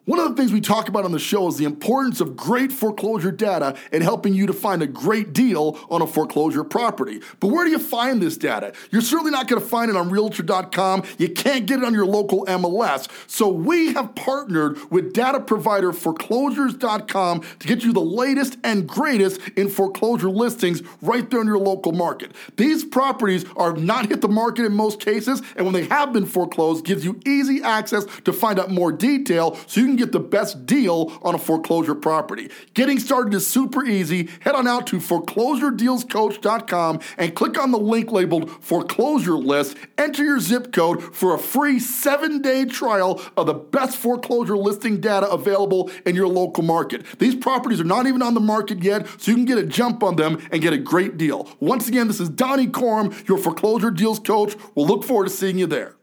One 0.08 0.18
of 0.20 0.30
the 0.30 0.36
things 0.40 0.54
we 0.54 0.62
talk 0.62 0.88
about 0.88 1.04
on 1.04 1.12
the 1.12 1.18
show 1.18 1.48
is 1.48 1.58
the 1.58 1.66
importance 1.66 2.22
of 2.22 2.34
great 2.34 2.72
foreclosure 2.72 3.30
data 3.30 3.76
in 3.92 4.00
helping 4.00 4.32
you 4.32 4.46
to 4.46 4.54
find 4.54 4.80
a 4.80 4.86
great 4.86 5.34
deal 5.34 5.78
on 5.90 6.00
a 6.00 6.06
foreclosure 6.06 6.64
property. 6.64 7.20
But 7.40 7.48
where 7.48 7.66
do 7.66 7.70
you 7.70 7.78
find 7.78 8.18
this 8.22 8.38
data? 8.38 8.72
You're 8.90 9.02
certainly 9.02 9.32
not 9.32 9.48
going 9.48 9.60
to 9.60 9.68
find 9.68 9.90
it 9.90 9.98
on 9.98 10.08
realtor.com. 10.08 11.02
You 11.18 11.28
can't 11.28 11.66
get 11.66 11.80
it 11.80 11.84
on 11.84 11.92
your 11.92 12.06
local 12.06 12.46
MLS. 12.46 13.06
So 13.26 13.48
we 13.50 13.92
have 13.92 14.14
partnered 14.14 14.78
with 14.90 15.12
data 15.12 15.40
provider 15.40 15.92
foreclosures.com 15.92 17.42
to 17.58 17.68
get 17.68 17.84
you 17.84 17.92
the 17.92 18.00
latest 18.00 18.56
and 18.64 18.88
greatest 18.88 19.42
in 19.56 19.68
foreclosure 19.68 20.30
listings 20.30 20.82
right 21.02 21.28
there 21.28 21.42
in 21.42 21.46
your 21.46 21.58
local 21.58 21.92
market. 21.92 22.32
These 22.56 22.82
properties 22.82 23.44
are 23.58 23.76
not 23.76 24.08
hit 24.08 24.22
the 24.22 24.28
market 24.28 24.64
in 24.64 24.72
most 24.72 25.00
cases, 25.00 25.42
and 25.54 25.66
when 25.66 25.74
they 25.74 25.84
have 25.84 26.14
been 26.14 26.24
foreclosed, 26.24 26.86
gives 26.86 27.04
you 27.04 27.20
easy 27.26 27.62
access 27.62 28.06
to 28.24 28.32
find 28.32 28.58
out 28.58 28.70
more 28.70 28.90
detail 28.90 29.54
so 29.66 29.82
you 29.82 29.86
can 29.86 29.97
get 29.98 30.12
the 30.12 30.20
best 30.20 30.66
deal 30.66 31.18
on 31.22 31.34
a 31.34 31.38
foreclosure 31.38 31.94
property. 31.94 32.50
Getting 32.74 32.98
started 32.98 33.32
is 33.34 33.46
super 33.46 33.84
easy. 33.84 34.28
Head 34.40 34.54
on 34.54 34.66
out 34.66 34.86
to 34.88 34.98
foreclosuredealscoach.com 34.98 37.00
and 37.18 37.34
click 37.34 37.58
on 37.58 37.72
the 37.72 37.78
link 37.78 38.12
labeled 38.12 38.50
foreclosure 38.62 39.36
list. 39.36 39.76
Enter 39.96 40.24
your 40.24 40.40
zip 40.40 40.72
code 40.72 41.14
for 41.14 41.34
a 41.34 41.38
free 41.38 41.78
seven 41.78 42.40
day 42.40 42.64
trial 42.64 43.20
of 43.36 43.46
the 43.46 43.54
best 43.54 43.98
foreclosure 43.98 44.56
listing 44.56 45.00
data 45.00 45.28
available 45.28 45.90
in 46.06 46.14
your 46.14 46.28
local 46.28 46.62
market. 46.62 47.04
These 47.18 47.36
properties 47.36 47.80
are 47.80 47.84
not 47.84 48.06
even 48.06 48.22
on 48.22 48.34
the 48.34 48.40
market 48.40 48.82
yet, 48.82 49.06
so 49.18 49.30
you 49.30 49.36
can 49.36 49.44
get 49.44 49.58
a 49.58 49.66
jump 49.66 50.02
on 50.02 50.16
them 50.16 50.38
and 50.50 50.62
get 50.62 50.72
a 50.72 50.78
great 50.78 51.16
deal. 51.16 51.48
Once 51.60 51.88
again, 51.88 52.06
this 52.06 52.20
is 52.20 52.28
Donny 52.28 52.66
Coram, 52.66 53.14
your 53.26 53.38
foreclosure 53.38 53.90
deals 53.90 54.18
coach. 54.18 54.54
We'll 54.74 54.86
look 54.86 55.04
forward 55.04 55.24
to 55.24 55.30
seeing 55.30 55.58
you 55.58 55.66
there. 55.66 55.97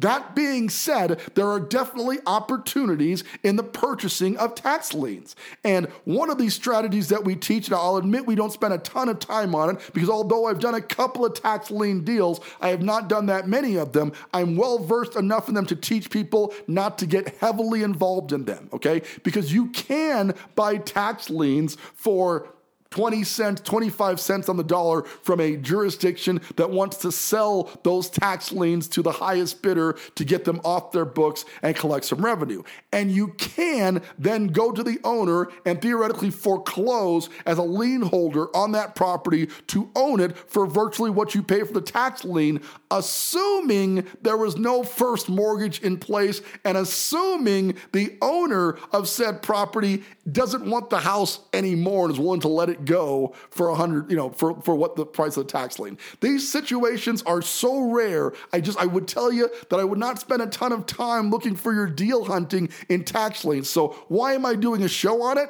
That 0.00 0.34
being 0.34 0.70
said, 0.70 1.20
there 1.34 1.48
are 1.48 1.60
definitely 1.60 2.18
opportunities 2.26 3.22
in 3.42 3.56
the 3.56 3.62
purchasing 3.62 4.36
of 4.38 4.54
tax 4.54 4.94
liens. 4.94 5.36
And 5.62 5.86
one 6.04 6.30
of 6.30 6.38
these 6.38 6.54
strategies 6.54 7.08
that 7.08 7.24
we 7.24 7.36
teach, 7.36 7.66
and 7.66 7.74
I'll 7.74 7.96
admit 7.96 8.26
we 8.26 8.34
don't 8.34 8.52
spend 8.52 8.72
a 8.72 8.78
ton 8.78 9.08
of 9.08 9.18
time 9.18 9.54
on 9.54 9.76
it 9.76 9.90
because 9.92 10.08
although 10.08 10.46
I've 10.46 10.58
done 10.58 10.74
a 10.74 10.80
couple 10.80 11.26
of 11.26 11.34
tax 11.34 11.70
lien 11.70 12.02
deals, 12.02 12.40
I 12.60 12.68
have 12.68 12.82
not 12.82 13.08
done 13.08 13.26
that 13.26 13.46
many 13.46 13.76
of 13.76 13.92
them. 13.92 14.12
I'm 14.32 14.56
well 14.56 14.78
versed 14.78 15.16
enough 15.16 15.48
in 15.48 15.54
them 15.54 15.66
to 15.66 15.76
teach 15.76 16.08
people 16.10 16.54
not 16.66 16.98
to 16.98 17.06
get 17.06 17.36
heavily 17.36 17.82
involved 17.82 18.32
in 18.32 18.46
them, 18.46 18.68
okay? 18.72 19.02
Because 19.22 19.52
you 19.52 19.68
can 19.68 20.34
buy 20.54 20.78
tax 20.78 21.28
liens 21.28 21.76
for 21.94 22.48
20 22.90 23.22
cents, 23.22 23.60
25 23.60 24.18
cents 24.18 24.48
on 24.48 24.56
the 24.56 24.64
dollar 24.64 25.04
from 25.04 25.40
a 25.40 25.56
jurisdiction 25.56 26.40
that 26.56 26.70
wants 26.70 26.96
to 26.98 27.12
sell 27.12 27.70
those 27.84 28.10
tax 28.10 28.50
liens 28.50 28.88
to 28.88 29.00
the 29.00 29.12
highest 29.12 29.62
bidder 29.62 29.96
to 30.16 30.24
get 30.24 30.44
them 30.44 30.60
off 30.64 30.90
their 30.90 31.04
books 31.04 31.44
and 31.62 31.76
collect 31.76 32.04
some 32.04 32.24
revenue. 32.24 32.62
And 32.92 33.12
you 33.12 33.28
can 33.38 34.02
then 34.18 34.48
go 34.48 34.72
to 34.72 34.82
the 34.82 34.98
owner 35.04 35.48
and 35.64 35.80
theoretically 35.80 36.30
foreclose 36.30 37.30
as 37.46 37.58
a 37.58 37.62
lien 37.62 38.02
holder 38.02 38.54
on 38.56 38.72
that 38.72 38.96
property 38.96 39.48
to 39.68 39.88
own 39.94 40.18
it 40.18 40.36
for 40.36 40.66
virtually 40.66 41.10
what 41.10 41.34
you 41.34 41.42
pay 41.44 41.62
for 41.62 41.72
the 41.72 41.80
tax 41.80 42.24
lien, 42.24 42.60
assuming 42.90 44.06
there 44.22 44.36
was 44.36 44.56
no 44.56 44.82
first 44.82 45.28
mortgage 45.28 45.80
in 45.80 45.96
place 45.96 46.42
and 46.64 46.76
assuming 46.76 47.74
the 47.92 48.16
owner 48.20 48.78
of 48.92 49.08
said 49.08 49.42
property 49.42 50.02
doesn't 50.30 50.68
want 50.68 50.90
the 50.90 50.98
house 50.98 51.40
anymore 51.52 52.04
and 52.04 52.14
is 52.14 52.20
willing 52.20 52.40
to 52.40 52.48
let 52.48 52.68
it 52.68 52.84
go 52.84 53.34
for 53.50 53.68
a 53.68 53.74
hundred, 53.74 54.10
you 54.10 54.16
know, 54.16 54.30
for, 54.30 54.60
for 54.62 54.74
what 54.74 54.96
the 54.96 55.06
price 55.06 55.36
of 55.36 55.46
the 55.46 55.52
tax 55.52 55.78
lien. 55.78 55.98
These 56.20 56.50
situations 56.50 57.22
are 57.22 57.42
so 57.42 57.90
rare. 57.90 58.32
I 58.52 58.60
just, 58.60 58.78
I 58.78 58.86
would 58.86 59.08
tell 59.08 59.32
you 59.32 59.48
that 59.68 59.78
I 59.78 59.84
would 59.84 59.98
not 59.98 60.18
spend 60.18 60.42
a 60.42 60.46
ton 60.46 60.72
of 60.72 60.86
time 60.86 61.30
looking 61.30 61.56
for 61.56 61.72
your 61.72 61.86
deal 61.86 62.24
hunting 62.24 62.70
in 62.88 63.04
tax 63.04 63.44
liens. 63.44 63.68
So 63.68 63.88
why 64.08 64.34
am 64.34 64.44
I 64.44 64.54
doing 64.54 64.82
a 64.82 64.88
show 64.88 65.22
on 65.22 65.38
it? 65.38 65.48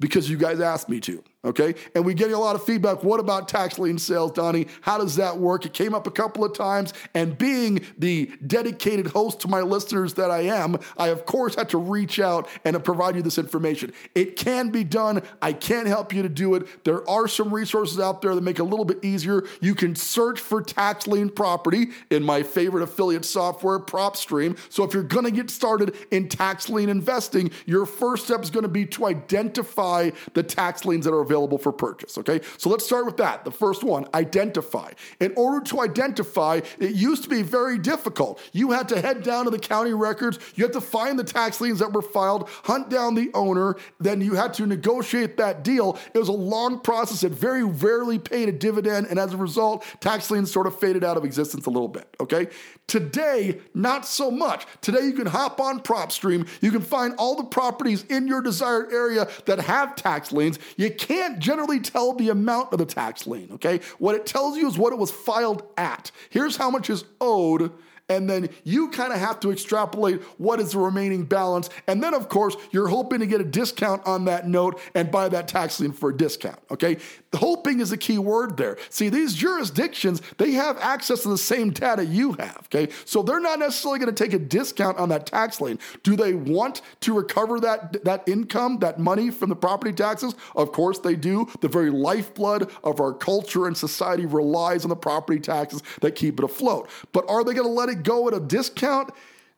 Because 0.00 0.30
you 0.30 0.36
guys 0.36 0.60
asked 0.60 0.88
me 0.88 1.00
to. 1.00 1.24
Okay. 1.48 1.74
And 1.94 2.04
we 2.04 2.12
get 2.12 2.30
a 2.30 2.36
lot 2.36 2.56
of 2.56 2.62
feedback. 2.62 3.02
What 3.02 3.20
about 3.20 3.48
tax 3.48 3.78
lien 3.78 3.96
sales, 3.96 4.32
Donny? 4.32 4.66
How 4.82 4.98
does 4.98 5.16
that 5.16 5.38
work? 5.38 5.64
It 5.64 5.72
came 5.72 5.94
up 5.94 6.06
a 6.06 6.10
couple 6.10 6.44
of 6.44 6.52
times. 6.52 6.92
And 7.14 7.38
being 7.38 7.86
the 7.96 8.30
dedicated 8.46 9.06
host 9.06 9.40
to 9.40 9.48
my 9.48 9.62
listeners 9.62 10.12
that 10.14 10.30
I 10.30 10.42
am, 10.42 10.76
I 10.98 11.08
of 11.08 11.24
course 11.24 11.54
had 11.54 11.70
to 11.70 11.78
reach 11.78 12.20
out 12.20 12.50
and 12.66 12.84
provide 12.84 13.16
you 13.16 13.22
this 13.22 13.38
information. 13.38 13.94
It 14.14 14.36
can 14.36 14.68
be 14.68 14.84
done. 14.84 15.22
I 15.40 15.54
can't 15.54 15.86
help 15.86 16.12
you 16.12 16.20
to 16.20 16.28
do 16.28 16.54
it. 16.54 16.84
There 16.84 17.08
are 17.08 17.26
some 17.26 17.52
resources 17.52 17.98
out 17.98 18.20
there 18.20 18.34
that 18.34 18.42
make 18.42 18.58
it 18.58 18.62
a 18.62 18.64
little 18.64 18.84
bit 18.84 19.02
easier. 19.02 19.44
You 19.62 19.74
can 19.74 19.96
search 19.96 20.40
for 20.40 20.60
tax 20.60 21.06
lien 21.06 21.30
property 21.30 21.88
in 22.10 22.22
my 22.22 22.42
favorite 22.42 22.82
affiliate 22.82 23.24
software, 23.24 23.78
PropStream. 23.78 24.58
So 24.68 24.84
if 24.84 24.92
you're 24.92 25.02
going 25.02 25.24
to 25.24 25.30
get 25.30 25.48
started 25.48 25.96
in 26.10 26.28
tax 26.28 26.68
lien 26.68 26.90
investing, 26.90 27.50
your 27.64 27.86
first 27.86 28.26
step 28.26 28.42
is 28.42 28.50
going 28.50 28.64
to 28.64 28.68
be 28.68 28.84
to 28.84 29.06
identify 29.06 30.10
the 30.34 30.42
tax 30.42 30.84
liens 30.84 31.06
that 31.06 31.14
are 31.14 31.20
available 31.20 31.37
for 31.46 31.72
purchase. 31.72 32.18
Okay, 32.18 32.40
so 32.56 32.68
let's 32.70 32.84
start 32.84 33.06
with 33.06 33.18
that. 33.18 33.44
The 33.44 33.50
first 33.50 33.84
one 33.84 34.06
identify. 34.14 34.90
In 35.20 35.32
order 35.36 35.64
to 35.66 35.80
identify, 35.80 36.60
it 36.78 36.94
used 36.94 37.22
to 37.24 37.28
be 37.28 37.42
very 37.42 37.78
difficult. 37.78 38.40
You 38.52 38.72
had 38.72 38.88
to 38.88 39.00
head 39.00 39.22
down 39.22 39.44
to 39.44 39.50
the 39.50 39.58
county 39.58 39.92
records, 39.92 40.38
you 40.54 40.64
had 40.64 40.72
to 40.72 40.80
find 40.80 41.18
the 41.18 41.24
tax 41.24 41.60
liens 41.60 41.78
that 41.78 41.92
were 41.92 42.02
filed, 42.02 42.48
hunt 42.64 42.88
down 42.88 43.14
the 43.14 43.30
owner, 43.34 43.76
then 44.00 44.20
you 44.20 44.34
had 44.34 44.54
to 44.54 44.66
negotiate 44.66 45.36
that 45.36 45.62
deal. 45.62 45.98
It 46.14 46.18
was 46.18 46.28
a 46.28 46.32
long 46.32 46.80
process 46.80 47.22
It 47.22 47.32
very 47.32 47.64
rarely 47.64 48.18
paid 48.18 48.48
a 48.48 48.52
dividend, 48.52 49.06
and 49.08 49.18
as 49.18 49.34
a 49.34 49.36
result, 49.36 49.84
tax 50.00 50.30
liens 50.30 50.50
sort 50.50 50.66
of 50.66 50.78
faded 50.78 51.04
out 51.04 51.16
of 51.16 51.24
existence 51.24 51.66
a 51.66 51.70
little 51.70 51.88
bit. 51.88 52.08
Okay, 52.20 52.48
today, 52.86 53.60
not 53.74 54.06
so 54.06 54.30
much. 54.30 54.66
Today, 54.80 55.02
you 55.02 55.12
can 55.12 55.26
hop 55.26 55.60
on 55.60 55.80
PropStream, 55.80 56.48
you 56.62 56.70
can 56.70 56.80
find 56.82 57.14
all 57.18 57.36
the 57.36 57.44
properties 57.44 58.04
in 58.04 58.26
your 58.26 58.40
desired 58.40 58.92
area 58.92 59.28
that 59.44 59.60
have 59.60 59.94
tax 59.94 60.32
liens. 60.32 60.58
You 60.76 60.90
can't 60.90 61.17
can't 61.18 61.38
generally 61.38 61.80
tell 61.80 62.12
the 62.12 62.30
amount 62.30 62.72
of 62.72 62.78
the 62.78 62.86
tax 62.86 63.26
lien, 63.26 63.48
okay? 63.52 63.80
What 63.98 64.14
it 64.14 64.26
tells 64.26 64.56
you 64.56 64.68
is 64.68 64.78
what 64.78 64.92
it 64.92 64.98
was 64.98 65.10
filed 65.10 65.62
at. 65.76 66.10
Here's 66.30 66.56
how 66.56 66.70
much 66.70 66.90
is 66.90 67.04
owed 67.20 67.72
and 68.08 68.28
then 68.28 68.48
you 68.64 68.88
kind 68.88 69.12
of 69.12 69.18
have 69.18 69.38
to 69.40 69.52
extrapolate 69.52 70.22
what 70.38 70.60
is 70.60 70.72
the 70.72 70.78
remaining 70.78 71.24
balance. 71.24 71.68
And 71.86 72.02
then, 72.02 72.14
of 72.14 72.28
course, 72.28 72.56
you're 72.70 72.88
hoping 72.88 73.20
to 73.20 73.26
get 73.26 73.40
a 73.40 73.44
discount 73.44 74.06
on 74.06 74.24
that 74.24 74.48
note 74.48 74.80
and 74.94 75.10
buy 75.10 75.28
that 75.28 75.48
tax 75.48 75.78
lien 75.80 75.92
for 75.92 76.10
a 76.10 76.16
discount. 76.16 76.58
Okay. 76.70 76.96
Hoping 77.34 77.80
is 77.80 77.92
a 77.92 77.96
key 77.96 78.18
word 78.18 78.56
there. 78.56 78.78
See, 78.88 79.10
these 79.10 79.34
jurisdictions, 79.34 80.22
they 80.38 80.52
have 80.52 80.78
access 80.78 81.22
to 81.22 81.28
the 81.28 81.38
same 81.38 81.70
data 81.70 82.04
you 82.04 82.32
have. 82.32 82.66
Okay. 82.72 82.92
So 83.04 83.22
they're 83.22 83.40
not 83.40 83.58
necessarily 83.58 83.98
going 83.98 84.14
to 84.14 84.24
take 84.24 84.32
a 84.32 84.38
discount 84.38 84.98
on 84.98 85.10
that 85.10 85.26
tax 85.26 85.60
lien. 85.60 85.78
Do 86.02 86.16
they 86.16 86.32
want 86.32 86.80
to 87.00 87.12
recover 87.14 87.60
that, 87.60 88.04
that 88.04 88.26
income, 88.26 88.78
that 88.78 88.98
money 88.98 89.30
from 89.30 89.50
the 89.50 89.56
property 89.56 89.92
taxes? 89.92 90.34
Of 90.56 90.72
course 90.72 90.98
they 90.98 91.14
do. 91.14 91.46
The 91.60 91.68
very 91.68 91.90
lifeblood 91.90 92.70
of 92.82 93.00
our 93.00 93.12
culture 93.12 93.66
and 93.66 93.76
society 93.76 94.24
relies 94.24 94.84
on 94.84 94.88
the 94.88 94.96
property 94.96 95.40
taxes 95.40 95.82
that 96.00 96.14
keep 96.14 96.38
it 96.38 96.44
afloat. 96.44 96.88
But 97.12 97.28
are 97.28 97.44
they 97.44 97.52
going 97.52 97.66
to 97.66 97.72
let 97.72 97.90
it 97.90 97.97
go 98.02 98.28
at 98.28 98.34
a 98.34 98.40
discount? 98.40 99.10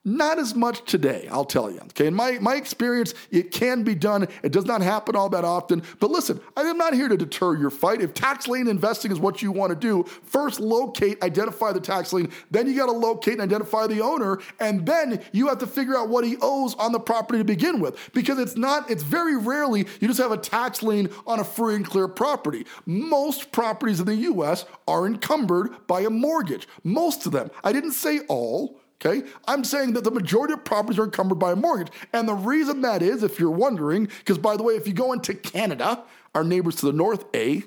Not 0.02 0.38
as 0.38 0.54
much 0.54 0.87
today, 0.90 1.28
I'll 1.30 1.45
tell 1.45 1.71
you. 1.71 1.78
Okay, 1.80 2.07
in 2.07 2.14
my, 2.14 2.38
my 2.40 2.54
experience, 2.54 3.12
it 3.30 3.50
can 3.50 3.83
be 3.83 3.95
done. 3.95 4.26
It 4.42 4.50
does 4.50 4.64
not 4.64 4.80
happen 4.80 5.14
all 5.14 5.28
that 5.28 5.45
often. 5.45 5.83
But 5.99 6.11
listen, 6.11 6.40
I 6.57 6.62
am 6.62 6.78
not 6.78 6.95
here 6.95 7.07
to 7.07 7.19
deter 7.19 7.54
your 7.54 7.69
fight. 7.69 8.00
If 8.00 8.14
tax 8.14 8.49
lien 8.49 8.66
investing 8.66 9.12
is 9.12 9.21
what 9.21 9.42
you 9.42 9.52
want 9.52 9.71
to 9.71 9.76
do, 9.76 10.04
first 10.23 10.59
locate, 10.59 11.23
identify 11.23 11.73
the 11.73 11.80
tax 11.80 12.14
lien, 12.14 12.33
then 12.50 12.66
you 12.66 12.75
got 12.76 12.87
to 12.87 12.92
locate 12.92 13.35
and 13.35 13.42
identify 13.42 13.87
the 13.87 14.00
owner, 14.00 14.38
and 14.59 14.87
then 14.87 15.23
you 15.33 15.49
have 15.49 15.59
to 15.59 15.66
figure 15.66 15.99
out 15.99 16.09
what 16.09 16.25
he 16.25 16.38
owes 16.40 16.75
on 16.76 16.92
the 16.92 17.00
property 17.00 17.38
to 17.38 17.45
begin 17.45 17.78
with. 17.78 17.99
Because 18.14 18.38
it's 18.38 18.57
not, 18.57 18.90
it's 18.90 19.02
very 19.02 19.37
rarely 19.37 19.80
you 20.00 20.09
just 20.09 20.21
have 20.21 20.33
a 20.33 20.38
tax 20.38 20.83
lien 20.83 21.11
on 21.26 21.40
a 21.40 21.45
free 21.45 21.75
and 21.75 21.85
clear 21.85 22.09
property. 22.09 22.64
Most 22.87 23.52
properties 23.52 24.00
in 24.00 24.07
the 24.07 24.16
US 24.16 24.64
are 24.88 25.07
encumbered 25.07 25.87
by 25.87 26.00
a 26.00 26.11
mortgage. 26.11 26.66
Most 26.85 27.26
of 27.26 27.33
them. 27.33 27.50
I 27.62 27.73
didn't 27.73 27.92
say 27.92 28.21
all. 28.28 28.80
Okay, 29.02 29.26
I'm 29.49 29.64
saying 29.64 29.95
that 29.95 30.04
the 30.04 30.11
majority 30.11 30.52
of 30.52 30.62
properties 30.62 30.99
are 30.99 31.04
encumbered 31.04 31.38
by 31.38 31.52
a 31.52 31.57
mortgage. 31.57 31.90
And 32.12 32.28
the 32.28 32.35
reason 32.35 32.83
that 32.83 33.00
is, 33.00 33.23
if 33.23 33.40
you're 33.40 33.50
wondering, 33.50 34.04
because 34.19 34.37
by 34.37 34.59
the 34.59 34.62
way, 34.62 34.75
if 34.75 34.87
you 34.87 34.92
go 34.92 35.14
into 35.14 35.33
Canada, 35.33 36.02
our 36.35 36.45
neighbors 36.45 36.76
to 36.76 36.87
the 36.87 36.92
north, 36.92 37.25
A, 37.35 37.64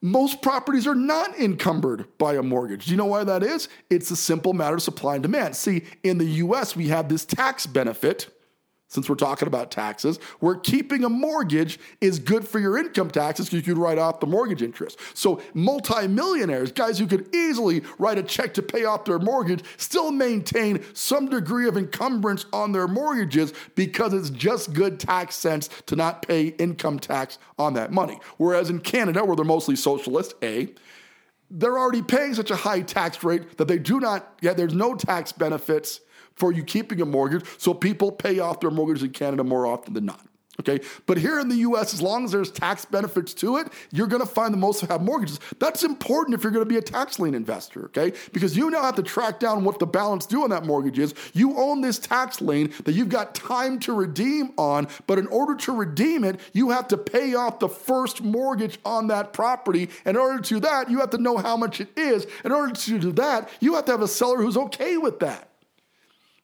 most 0.00 0.40
properties 0.40 0.86
are 0.86 0.94
not 0.94 1.38
encumbered 1.38 2.06
by 2.16 2.34
a 2.34 2.42
mortgage. 2.42 2.86
Do 2.86 2.92
you 2.92 2.96
know 2.96 3.04
why 3.04 3.24
that 3.24 3.42
is? 3.42 3.68
It's 3.90 4.10
a 4.10 4.16
simple 4.16 4.54
matter 4.54 4.76
of 4.76 4.82
supply 4.82 5.16
and 5.16 5.22
demand. 5.22 5.54
See, 5.54 5.82
in 6.02 6.16
the 6.16 6.24
US, 6.24 6.74
we 6.74 6.88
have 6.88 7.10
this 7.10 7.26
tax 7.26 7.66
benefit 7.66 8.30
since 8.90 9.08
we're 9.08 9.14
talking 9.14 9.48
about 9.48 9.70
taxes, 9.70 10.18
where 10.40 10.56
keeping 10.56 11.04
a 11.04 11.08
mortgage 11.08 11.78
is 12.00 12.18
good 12.18 12.46
for 12.46 12.58
your 12.58 12.76
income 12.76 13.10
taxes 13.10 13.46
because 13.46 13.66
you 13.66 13.74
could 13.74 13.80
write 13.80 13.98
off 13.98 14.18
the 14.18 14.26
mortgage 14.26 14.62
interest. 14.62 14.98
So, 15.14 15.40
multimillionaires, 15.54 16.72
guys 16.72 16.98
who 16.98 17.06
could 17.06 17.34
easily 17.34 17.82
write 17.98 18.18
a 18.18 18.22
check 18.22 18.52
to 18.54 18.62
pay 18.62 18.84
off 18.84 19.04
their 19.04 19.20
mortgage, 19.20 19.62
still 19.76 20.10
maintain 20.10 20.84
some 20.92 21.28
degree 21.28 21.68
of 21.68 21.76
encumbrance 21.76 22.46
on 22.52 22.72
their 22.72 22.88
mortgages 22.88 23.54
because 23.76 24.12
it's 24.12 24.30
just 24.30 24.72
good 24.72 24.98
tax 24.98 25.36
sense 25.36 25.70
to 25.86 25.94
not 25.94 26.26
pay 26.26 26.48
income 26.48 26.98
tax 26.98 27.38
on 27.58 27.74
that 27.74 27.92
money. 27.92 28.18
Whereas 28.38 28.70
in 28.70 28.80
Canada, 28.80 29.24
where 29.24 29.36
they're 29.36 29.44
mostly 29.44 29.76
socialist, 29.76 30.34
A, 30.42 30.68
they're 31.48 31.78
already 31.78 32.02
paying 32.02 32.34
such 32.34 32.50
a 32.50 32.56
high 32.56 32.80
tax 32.80 33.22
rate 33.22 33.56
that 33.56 33.68
they 33.68 33.78
do 33.78 34.00
not, 34.00 34.34
yeah, 34.40 34.52
there's 34.52 34.74
no 34.74 34.94
tax 34.96 35.30
benefits 35.30 36.00
for 36.40 36.52
you 36.52 36.64
keeping 36.64 37.00
a 37.00 37.06
mortgage, 37.06 37.44
so 37.58 37.74
people 37.74 38.10
pay 38.10 38.40
off 38.40 38.60
their 38.60 38.70
mortgage 38.70 39.02
in 39.02 39.10
Canada 39.10 39.44
more 39.44 39.66
often 39.66 39.92
than 39.92 40.06
not. 40.06 40.26
Okay, 40.60 40.84
but 41.06 41.16
here 41.16 41.40
in 41.40 41.48
the 41.48 41.56
US, 41.56 41.94
as 41.94 42.02
long 42.02 42.24
as 42.24 42.32
there's 42.32 42.50
tax 42.50 42.84
benefits 42.84 43.32
to 43.34 43.56
it, 43.56 43.68
you're 43.92 44.06
gonna 44.06 44.26
find 44.26 44.52
the 44.52 44.58
most 44.58 44.82
have 44.82 45.00
mortgages. 45.00 45.40
That's 45.58 45.84
important 45.84 46.34
if 46.34 46.42
you're 46.42 46.52
gonna 46.52 46.66
be 46.66 46.76
a 46.76 46.82
tax 46.82 47.18
lien 47.18 47.34
investor, 47.34 47.84
okay? 47.86 48.12
Because 48.32 48.56
you 48.56 48.70
now 48.70 48.82
have 48.82 48.96
to 48.96 49.02
track 49.02 49.40
down 49.40 49.64
what 49.64 49.78
the 49.78 49.86
balance 49.86 50.26
due 50.26 50.42
on 50.42 50.50
that 50.50 50.66
mortgage 50.66 50.98
is. 50.98 51.14
You 51.32 51.56
own 51.56 51.80
this 51.80 51.98
tax 51.98 52.42
lien 52.42 52.74
that 52.84 52.92
you've 52.92 53.08
got 53.08 53.34
time 53.34 53.78
to 53.80 53.94
redeem 53.94 54.52
on, 54.58 54.88
but 55.06 55.18
in 55.18 55.26
order 55.28 55.54
to 55.54 55.72
redeem 55.72 56.24
it, 56.24 56.38
you 56.52 56.70
have 56.70 56.88
to 56.88 56.98
pay 56.98 57.34
off 57.34 57.58
the 57.58 57.68
first 57.68 58.22
mortgage 58.22 58.78
on 58.84 59.06
that 59.06 59.32
property. 59.32 59.88
In 60.04 60.16
order 60.16 60.42
to 60.42 60.48
do 60.56 60.60
that, 60.60 60.90
you 60.90 61.00
have 61.00 61.10
to 61.10 61.18
know 61.18 61.38
how 61.38 61.56
much 61.56 61.80
it 61.80 61.88
is. 61.96 62.26
In 62.44 62.52
order 62.52 62.74
to 62.74 62.98
do 62.98 63.12
that, 63.12 63.48
you 63.60 63.76
have 63.76 63.86
to 63.86 63.92
have 63.92 64.02
a 64.02 64.08
seller 64.08 64.42
who's 64.42 64.58
okay 64.58 64.98
with 64.98 65.20
that 65.20 65.49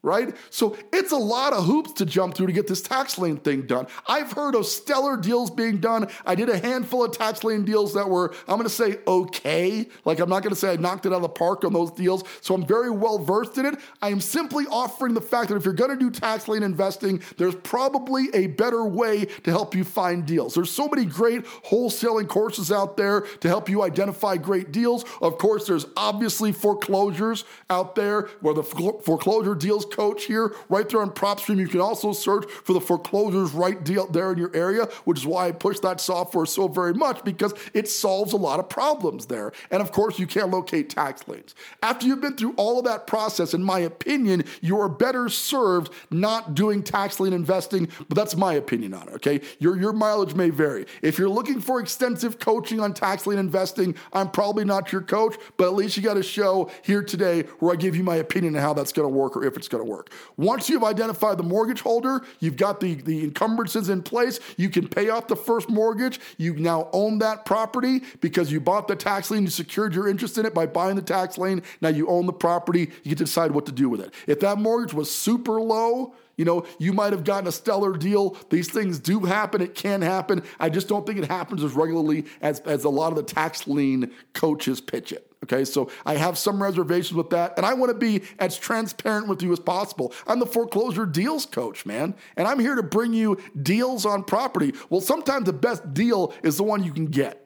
right? 0.07 0.35
So 0.51 0.77
it's 0.93 1.11
a 1.11 1.17
lot 1.17 1.53
of 1.53 1.65
hoops 1.65 1.93
to 1.95 2.07
jump 2.07 2.35
through 2.35 2.47
to 2.47 2.53
get 2.53 2.69
this 2.69 2.81
tax 2.81 3.19
lien 3.19 3.37
thing 3.39 3.67
done. 3.67 3.89
I've 4.07 4.33
heard 4.33 4.55
of 4.55 4.65
stellar 4.65 5.17
deals 5.17 5.51
being 5.51 5.79
done. 5.79 6.09
I 6.25 6.37
did 6.37 6.49
a 6.49 6.59
handful 6.59 7.05
of 7.05 7.11
tax 7.11 7.43
lien 7.43 7.65
deals 7.65 7.93
that 7.95 8.09
were, 8.09 8.33
I'm 8.47 8.57
gonna 8.57 8.69
say, 8.69 8.99
okay. 9.07 9.87
Like, 10.05 10.21
I'm 10.21 10.31
not 10.31 10.45
gonna 10.45 10.55
say 10.55 10.73
I 10.73 10.77
knocked 10.77 11.07
it 11.07 11.13
out 11.13 11.17
of 11.17 11.23
the 11.23 11.29
park 11.29 11.65
on 11.65 11.73
those 11.73 11.91
deals. 11.91 12.23
So 12.41 12.55
I'm 12.55 12.65
very 12.65 12.91
well 12.91 13.19
versed 13.19 13.59
in 13.59 13.67
it. 13.67 13.79
I 14.01 14.11
am 14.11 14.21
simply 14.21 14.65
offering 14.71 15.13
the 15.13 15.21
fact 15.21 15.49
that 15.49 15.57
if 15.57 15.65
you're 15.65 15.75
gonna 15.75 15.97
do 15.97 16.11
tax 16.11 16.47
lien 16.47 16.63
investing, 16.63 17.21
there's 17.37 17.57
probably 17.57 18.28
a 18.33 18.47
better 18.47 18.85
way 18.85 19.25
to 19.25 19.50
help 19.50 19.75
you 19.75 19.83
find 19.83 20.25
deals. 20.25 20.54
There's 20.54 20.71
so 20.71 20.87
many 20.87 21.04
great 21.04 21.45
wholesaling 21.45 22.28
courses 22.28 22.71
out 22.71 22.97
there 22.97 23.23
to 23.23 23.49
help 23.49 23.69
you 23.69 23.83
identify 23.83 24.37
great 24.37 24.71
deals. 24.71 25.04
Of 25.21 25.39
course, 25.39 25.67
there's 25.67 25.87
obviously 25.97 26.52
foreclosures 26.52 27.45
out 27.69 27.97
there 27.97 28.28
where 28.41 28.54
the 28.54 28.63
foreclosure 28.63 29.57
deals 29.57 29.85
coach 29.97 30.25
here, 30.25 30.54
right 30.69 30.89
there 30.89 31.00
on 31.00 31.11
PropStream. 31.11 31.59
You 31.59 31.69
can 31.69 31.80
also 31.80 32.13
search 32.13 32.49
for 32.50 32.75
the 32.75 32.80
foreclosures 32.80 33.52
right 33.52 33.82
deal 33.82 34.06
there 34.06 34.32
in 34.32 34.39
your 34.39 34.54
area, 34.54 34.87
which 35.04 35.19
is 35.19 35.26
why 35.26 35.49
I 35.49 35.52
push 35.52 35.80
that 35.80 36.00
software 36.00 36.47
so 36.47 36.69
very 36.69 36.93
much 36.93 37.25
because 37.25 37.54
it 37.73 37.89
solves 37.89 38.32
a 38.32 38.37
lot 38.37 38.61
of 38.61 38.69
problems 38.69 39.26
there. 39.26 39.52
And 39.71 39.80
of 39.80 39.93
course, 39.93 40.19
you 40.19 40.26
can't 40.26 40.50
locate 40.50 40.91
tax 40.91 41.26
liens. 41.26 41.54
After 41.82 42.06
you've 42.06 42.21
been 42.21 42.37
through 42.37 42.54
all 42.56 42.78
of 42.78 42.85
that 42.85 43.06
process, 43.06 43.54
in 43.54 43.63
my 43.63 43.78
opinion, 43.80 44.45
you're 44.61 44.89
better 44.89 45.28
served 45.28 45.93
not 46.11 46.54
doing 46.54 46.82
tax 46.82 47.19
lien 47.19 47.32
investing, 47.32 47.89
but 48.09 48.17
that's 48.17 48.37
my 48.37 48.54
opinion 48.54 48.93
on 48.95 49.09
it, 49.09 49.15
okay? 49.15 49.41
Your, 49.59 49.78
your 49.78 49.93
mileage 49.93 50.35
may 50.35 50.50
vary. 50.50 50.87
If 51.02 51.19
you're 51.19 51.28
looking 51.28 51.61
for 51.61 51.80
extensive 51.80 52.39
coaching 52.39 52.80
on 52.80 52.93
tax 52.93 53.26
lien 53.26 53.39
investing, 53.39 53.95
I'm 54.13 54.30
probably 54.30 54.65
not 54.65 54.93
your 54.93 55.02
coach, 55.02 55.37
but 55.56 55.67
at 55.67 55.75
least 55.75 55.97
you 55.97 56.02
got 56.02 56.17
a 56.17 56.23
show 56.23 56.71
here 56.82 57.02
today 57.02 57.43
where 57.61 57.73
I 57.73 57.76
give 57.76 57.97
you 57.97 58.02
my 58.02 58.17
opinion 58.17 58.56
on 58.56 58.63
how 58.63 58.75
that's 58.75 58.93
gonna 58.93 59.09
work 59.09 59.37
or 59.37 59.45
if 59.45 59.56
it's 59.56 59.69
gonna 59.69 59.85
work. 59.87 60.13
Once 60.37 60.69
you've 60.69 60.85
identified 60.85 61.39
the 61.39 61.43
mortgage 61.43 61.81
holder, 61.81 62.23
you've 62.41 62.57
got 62.57 62.81
the, 62.81 62.95
the 62.95 63.25
encumbrances 63.25 63.89
in 63.89 64.03
place, 64.03 64.41
you 64.57 64.69
can 64.69 64.89
pay 64.89 65.09
off 65.09 65.29
the 65.29 65.37
first 65.37 65.69
mortgage. 65.69 66.21
You 66.37 66.55
now 66.57 66.89
own 66.93 67.19
that 67.21 67.45
property 67.45 68.03
because 68.21 68.53
you 68.53 68.61
bought 68.61 68.89
the 68.89 68.97
tax 68.97 69.31
lien, 69.31 69.45
you 69.45 69.51
secured 69.51 69.95
your 69.95 70.09
interest 70.09 70.39
in 70.39 70.47
it 70.47 70.55
by 70.55 70.67
buying 70.67 70.97
the 70.97 71.03
tax 71.03 71.39
lien. 71.39 71.63
Now 71.81 71.89
you 71.89 72.09
own 72.09 72.27
the 72.27 72.33
property, 72.33 72.91
you 73.03 73.11
get 73.11 73.19
to 73.19 73.25
decide 73.25 73.53
what 73.53 73.67
to 73.67 73.73
do 73.73 73.89
with 73.89 74.01
it. 74.01 74.13
If 74.27 74.41
that 74.41 74.59
mortgage 74.59 74.93
was 74.93 75.11
super 75.11 75.61
low, 75.61 76.15
you 76.37 76.45
know, 76.45 76.67
you 76.79 76.93
might 76.93 77.13
have 77.13 77.25
gotten 77.25 77.49
a 77.49 77.53
stellar 77.53 77.97
deal. 77.97 78.37
These 78.51 78.71
things 78.71 78.99
do 78.99 79.21
happen. 79.21 79.61
It 79.63 79.75
can 79.75 80.03
happen. 80.03 80.43
I 80.61 80.69
just 80.69 80.89
don't 80.89 81.07
think 81.07 81.19
it 81.19 81.27
happens 81.27 81.65
as 81.65 81.73
regularly 81.73 82.27
as, 82.41 82.61
as 82.61 82.85
a 82.85 82.91
lot 82.91 83.09
of 83.09 83.17
the 83.17 83.23
tax 83.23 83.67
lien 83.67 84.11
coaches 84.35 84.81
pitch 84.81 85.13
it. 85.13 85.31
Okay, 85.45 85.65
so 85.65 85.91
I 86.05 86.17
have 86.17 86.39
some 86.39 86.63
reservations 86.63 87.15
with 87.15 87.31
that, 87.31 87.57
and 87.57 87.65
I 87.65 87.75
want 87.75 87.91
to 87.91 87.99
be 87.99 88.23
as 88.39 88.59
transparent 88.59 89.29
with 89.29 89.43
you 89.43 89.53
as 89.53 89.61
possible. 89.61 90.13
I'm 90.27 90.41
the 90.41 90.47
foreclosure 90.47 91.07
deals 91.07 91.47
coach, 91.47 91.87
man, 91.87 92.15
and 92.37 92.49
I'm 92.49 92.59
here 92.59 92.75
to 92.75 92.83
bring 92.83 93.13
you 93.13 93.39
deals 93.63 94.07
on 94.07 94.25
property. 94.25 94.73
Well, 94.89 95.01
sometimes 95.01 95.45
the 95.45 95.53
best 95.53 95.95
deal 95.95 96.35
is 96.43 96.57
the 96.57 96.65
one 96.65 96.83
you 96.83 96.93
can 96.93 97.07
get. 97.07 97.46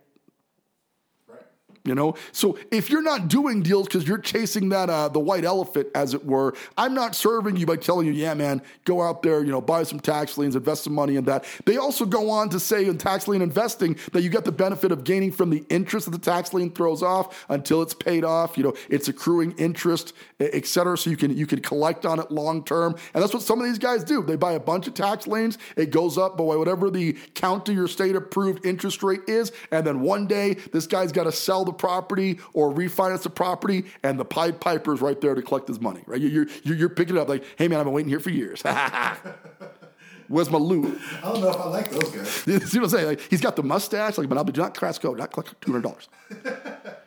You 1.82 1.94
know, 1.94 2.14
so 2.32 2.58
if 2.70 2.90
you're 2.90 3.00
not 3.00 3.28
doing 3.28 3.62
deals 3.62 3.86
because 3.86 4.06
you're 4.06 4.18
chasing 4.18 4.68
that 4.68 4.90
uh, 4.90 5.08
the 5.08 5.18
white 5.18 5.46
elephant, 5.46 5.88
as 5.94 6.12
it 6.12 6.26
were, 6.26 6.54
I'm 6.76 6.92
not 6.92 7.14
serving 7.14 7.56
you 7.56 7.64
by 7.64 7.76
telling 7.76 8.06
you, 8.06 8.12
yeah, 8.12 8.34
man, 8.34 8.60
go 8.84 9.00
out 9.00 9.22
there, 9.22 9.42
you 9.42 9.50
know, 9.50 9.62
buy 9.62 9.84
some 9.84 9.98
tax 9.98 10.36
liens, 10.36 10.54
invest 10.54 10.84
some 10.84 10.92
money 10.92 11.16
in 11.16 11.24
that. 11.24 11.46
They 11.64 11.78
also 11.78 12.04
go 12.04 12.28
on 12.28 12.50
to 12.50 12.60
say 12.60 12.84
in 12.84 12.98
tax 12.98 13.28
lien 13.28 13.40
investing 13.40 13.96
that 14.12 14.20
you 14.20 14.28
get 14.28 14.44
the 14.44 14.52
benefit 14.52 14.92
of 14.92 15.04
gaining 15.04 15.32
from 15.32 15.48
the 15.48 15.64
interest 15.70 16.04
that 16.04 16.10
the 16.10 16.18
tax 16.18 16.52
lien 16.52 16.70
throws 16.70 17.02
off 17.02 17.46
until 17.48 17.80
it's 17.80 17.94
paid 17.94 18.24
off. 18.24 18.58
You 18.58 18.64
know, 18.64 18.74
it's 18.90 19.08
accruing 19.08 19.52
interest, 19.52 20.12
et 20.38 20.66
cetera. 20.66 20.98
So 20.98 21.08
you 21.08 21.16
can 21.16 21.34
you 21.34 21.46
can 21.46 21.60
collect 21.60 22.04
on 22.04 22.20
it 22.20 22.30
long 22.30 22.62
term, 22.62 22.94
and 23.14 23.22
that's 23.22 23.32
what 23.32 23.42
some 23.42 23.58
of 23.58 23.64
these 23.64 23.78
guys 23.78 24.04
do. 24.04 24.22
They 24.22 24.36
buy 24.36 24.52
a 24.52 24.60
bunch 24.60 24.86
of 24.86 24.92
tax 24.92 25.26
liens. 25.26 25.56
It 25.76 25.90
goes 25.90 26.18
up 26.18 26.36
by 26.36 26.44
whatever 26.44 26.90
the 26.90 27.14
county 27.34 27.78
or 27.78 27.88
state 27.88 28.16
approved 28.16 28.66
interest 28.66 29.02
rate 29.02 29.22
is, 29.26 29.50
and 29.70 29.86
then 29.86 30.00
one 30.00 30.26
day 30.26 30.54
this 30.72 30.86
guy's 30.86 31.10
got 31.10 31.24
to 31.24 31.32
sell 31.32 31.64
the 31.70 31.76
property 31.76 32.38
or 32.52 32.72
refinance 32.72 33.22
the 33.22 33.30
property, 33.30 33.84
and 34.02 34.18
the 34.18 34.24
Pied 34.24 34.60
Piper 34.60 34.94
is 34.94 35.00
right 35.00 35.20
there 35.20 35.34
to 35.34 35.42
collect 35.42 35.68
his 35.68 35.80
money, 35.80 36.02
right? 36.06 36.20
You're, 36.20 36.46
you're, 36.62 36.76
you're 36.76 36.88
picking 36.88 37.16
it 37.16 37.20
up 37.20 37.28
like, 37.28 37.44
hey 37.56 37.68
man, 37.68 37.78
I've 37.78 37.86
been 37.86 37.94
waiting 37.94 38.10
here 38.10 38.20
for 38.20 38.30
years. 38.30 38.62
Where's 40.28 40.48
my 40.48 40.58
loot? 40.58 41.00
I 41.24 41.32
don't 41.32 41.40
know 41.40 41.50
if 41.50 41.56
I 41.56 41.68
like 41.68 41.90
those 41.90 42.10
guys. 42.10 42.46
you 42.46 42.60
see 42.66 42.78
what 42.78 42.84
I'm 42.84 42.90
saying? 42.90 43.06
Like, 43.06 43.20
he's 43.28 43.40
got 43.40 43.56
the 43.56 43.64
mustache, 43.64 44.16
like, 44.16 44.28
but 44.28 44.38
I'll 44.38 44.44
be 44.44 44.52
not 44.52 44.74
Crasco, 44.74 45.16
not 45.16 45.32
collect 45.32 45.60
$200. 45.60 46.06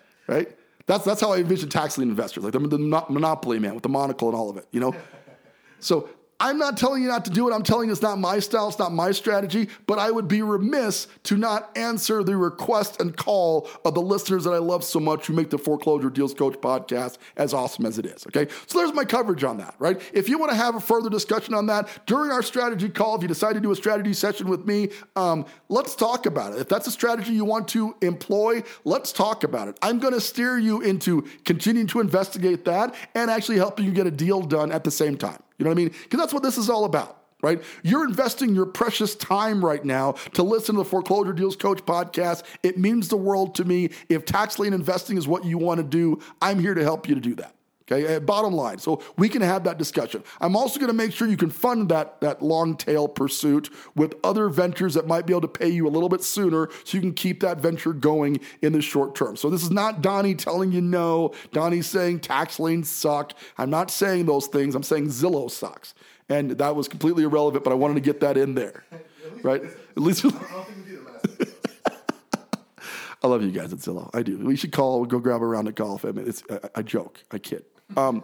right? 0.28 0.52
That's, 0.88 1.06
that's 1.06 1.22
how 1.22 1.32
I 1.32 1.38
envision 1.38 1.70
tax 1.70 1.98
lien 1.98 2.10
investors, 2.10 2.44
like 2.44 2.52
the, 2.52 2.60
the 2.60 2.78
monopoly 2.78 3.60
man 3.60 3.76
with 3.76 3.84
the 3.84 3.90
monocle 3.90 4.28
and 4.28 4.36
all 4.36 4.50
of 4.50 4.58
it, 4.58 4.68
you 4.72 4.82
know? 4.82 4.94
So 5.80 6.10
I'm 6.40 6.58
not 6.58 6.78
telling 6.78 7.02
you 7.02 7.08
not 7.08 7.26
to 7.26 7.32
do 7.32 7.50
it. 7.50 7.54
I'm 7.54 7.64
telling 7.64 7.88
you 7.88 7.94
it's 7.94 8.02
not 8.02 8.20
my 8.20 8.40
style, 8.40 8.68
it's 8.68 8.80
not 8.80 8.92
my 8.92 9.12
strategy, 9.12 9.70
but 9.88 10.00
I 10.00 10.12
would 10.12 10.28
be 10.28 10.42
remiss 10.42 11.08
to 11.24 11.38
not 11.38 11.76
answer 11.78 12.24
the 12.24 12.36
request 12.36 13.00
and 13.00 13.16
call 13.16 13.70
of 13.86 13.94
the 13.94 14.02
listeners 14.02 14.44
that 14.44 14.52
I 14.52 14.58
love 14.58 14.84
so 14.84 15.00
much 15.00 15.28
who 15.28 15.34
make 15.34 15.50
the 15.50 15.58
Foreclosure 15.58 16.10
Deals 16.10 16.34
Coach 16.34 16.56
podcast 16.56 17.18
as 17.38 17.54
awesome 17.54 17.86
as 17.86 17.98
it 17.98 18.06
is. 18.06 18.26
Okay. 18.28 18.52
So 18.68 18.80
there's 18.80 18.94
my 18.94 19.06
coverage 19.06 19.44
on 19.44 19.58
that, 19.58 19.76
right? 19.80 20.02
If 20.14 20.28
you 20.28 20.38
want 20.38 20.52
to 20.52 20.58
have 20.58 20.76
a 20.76 20.82
further 20.82 21.10
discussion 21.10 21.54
on 21.54 21.68
that 21.68 21.88
during 22.06 22.32
our 22.32 22.44
strategy 22.44 22.90
call, 22.90 23.16
if 23.16 23.22
you 23.22 23.28
decide 23.28 23.54
to 23.54 23.62
do 23.62 23.72
a 23.72 23.76
strategy 23.76 24.14
session 24.14 24.50
with 24.50 24.66
me, 24.66 24.90
um, 25.16 25.46
let's 25.70 25.96
talk 25.96 26.26
about 26.26 26.54
it. 26.54 26.60
If 26.60 26.68
that's 26.68 26.88
a 26.88 26.92
strategy 26.92 27.34
you 27.34 27.46
want 27.46 27.68
to 27.70 27.96
employ, 28.02 28.64
let's 28.84 29.12
talk 29.12 29.44
about 29.44 29.68
it. 29.68 29.78
I'm 29.82 30.00
going 30.00 30.14
to 30.14 30.22
steer 30.22 30.58
you 30.58 30.82
into 30.82 31.28
continuing 31.46 31.88
to 31.88 32.00
investigate 32.00 32.66
that 32.66 32.96
and 33.16 33.30
actually 33.30 33.58
helping 33.58 33.86
you 33.86 33.92
get 33.92 34.08
a 34.08 34.12
deal 34.12 34.42
done 34.42 34.72
at 34.72 34.84
the 34.84 34.92
same 34.92 35.18
time. 35.18 35.42
You 35.58 35.66
know 35.66 35.70
what 35.70 35.78
I 35.78 35.82
mean? 35.82 35.94
Because 36.04 36.20
that's 36.20 36.34
what 36.34 36.44
this 36.44 36.58
is 36.58 36.70
all 36.70 36.86
about 36.86 37.20
right? 37.44 37.62
You're 37.84 38.06
investing 38.06 38.56
your 38.56 38.66
precious 38.66 39.16
time 39.16 39.64
right 39.64 39.84
now 39.84 40.14
to 40.34 40.42
listen 40.42 40.76
to 40.76 40.80
the 40.80 40.86
Foreclosure 40.86 41.34
Deals 41.34 41.58
Coach 41.58 41.86
podcast. 41.86 42.44
It 42.64 42.78
means 42.78 43.10
the 43.10 43.18
world 43.18 43.54
to 43.56 43.66
me. 43.66 43.90
If 44.10 44.26
tax 44.26 44.58
lien 44.58 44.74
investing 44.74 45.18
is 45.18 45.28
what 45.28 45.44
you 45.44 45.58
want 45.58 45.80
to 45.80 45.84
do, 45.84 46.22
I'm 46.42 46.58
here 46.58 46.74
to 46.74 46.82
help 46.82 47.08
you 47.08 47.16
to 47.16 47.22
do 47.22 47.36
that. 47.36 47.54
Okay, 47.94 48.16
uh, 48.16 48.20
bottom 48.20 48.54
line. 48.54 48.80
So 48.80 49.02
we 49.18 49.30
can 49.30 49.42
have 49.42 49.64
that 49.66 49.78
discussion. 49.78 50.24
I'm 50.42 50.56
also 50.56 50.80
going 50.80 50.90
to 50.90 50.96
make 50.98 51.12
sure 51.12 51.28
you 51.28 51.38
can 51.38 51.50
fund 51.50 51.90
that, 51.90 52.20
that 52.22 52.42
long 52.42 52.76
tail 52.76 53.08
pursuit 53.08 53.70
with 53.96 54.16
other 54.24 54.50
ventures 54.50 54.94
that 54.96 55.08
might 55.08 55.26
be 55.26 55.34
able 55.34 55.42
to 55.42 55.48
pay 55.48 55.70
you 55.70 55.88
a 55.88 55.90
little 55.90 56.10
bit 56.10 56.24
sooner 56.24 56.70
so 56.84 56.98
you 56.98 57.02
can 57.02 57.14
keep 57.14 57.42
that 57.42 57.60
venture 57.60 57.94
going 57.94 58.40
in 58.62 58.74
the 58.74 58.82
short 58.82 59.16
term. 59.16 59.36
So 59.36 59.50
this 59.50 59.64
is 59.64 59.72
not 59.72 60.02
Donny 60.02 60.36
telling 60.36 60.72
you 60.72 60.82
no. 60.82 61.34
Donny's 61.52 61.88
saying 61.88 62.22
tax 62.22 62.60
liens 62.60 62.90
suck. 62.90 63.34
I'm 63.58 63.70
not 63.70 63.92
saying 63.92 64.26
those 64.26 64.48
things. 64.48 64.76
I'm 64.76 64.84
saying 64.84 65.08
Zillow 65.08 65.50
sucks. 65.50 65.94
And 66.30 66.52
that 66.52 66.76
was 66.76 66.88
completely 66.88 67.24
irrelevant, 67.24 67.64
but 67.64 67.72
I 67.72 67.76
wanted 67.76 67.96
to 67.96 68.02
get 68.02 68.22
that 68.22 68.38
in 68.38 68.56
there. 68.56 68.86
right? 69.44 69.62
At 69.96 70.02
least. 70.02 70.26
I 73.22 73.28
love 73.28 73.42
you 73.42 73.52
guys 73.52 73.72
at 73.72 73.80
Zillow. 73.80 74.10
I 74.14 74.22
do. 74.22 74.38
We 74.38 74.58
should 74.58 74.74
call. 74.74 75.00
We'll 75.00 75.08
go 75.08 75.18
grab 75.18 75.42
a 75.42 75.46
round 75.46 75.70
of 75.70 75.76
golf. 75.76 76.04
I 76.04 76.12
mean, 76.12 76.28
it's 76.28 76.44
a, 76.50 76.70
a 76.76 76.84
joke. 76.84 77.24
I 77.32 77.38
kid. 77.38 77.64
Um, 77.96 78.24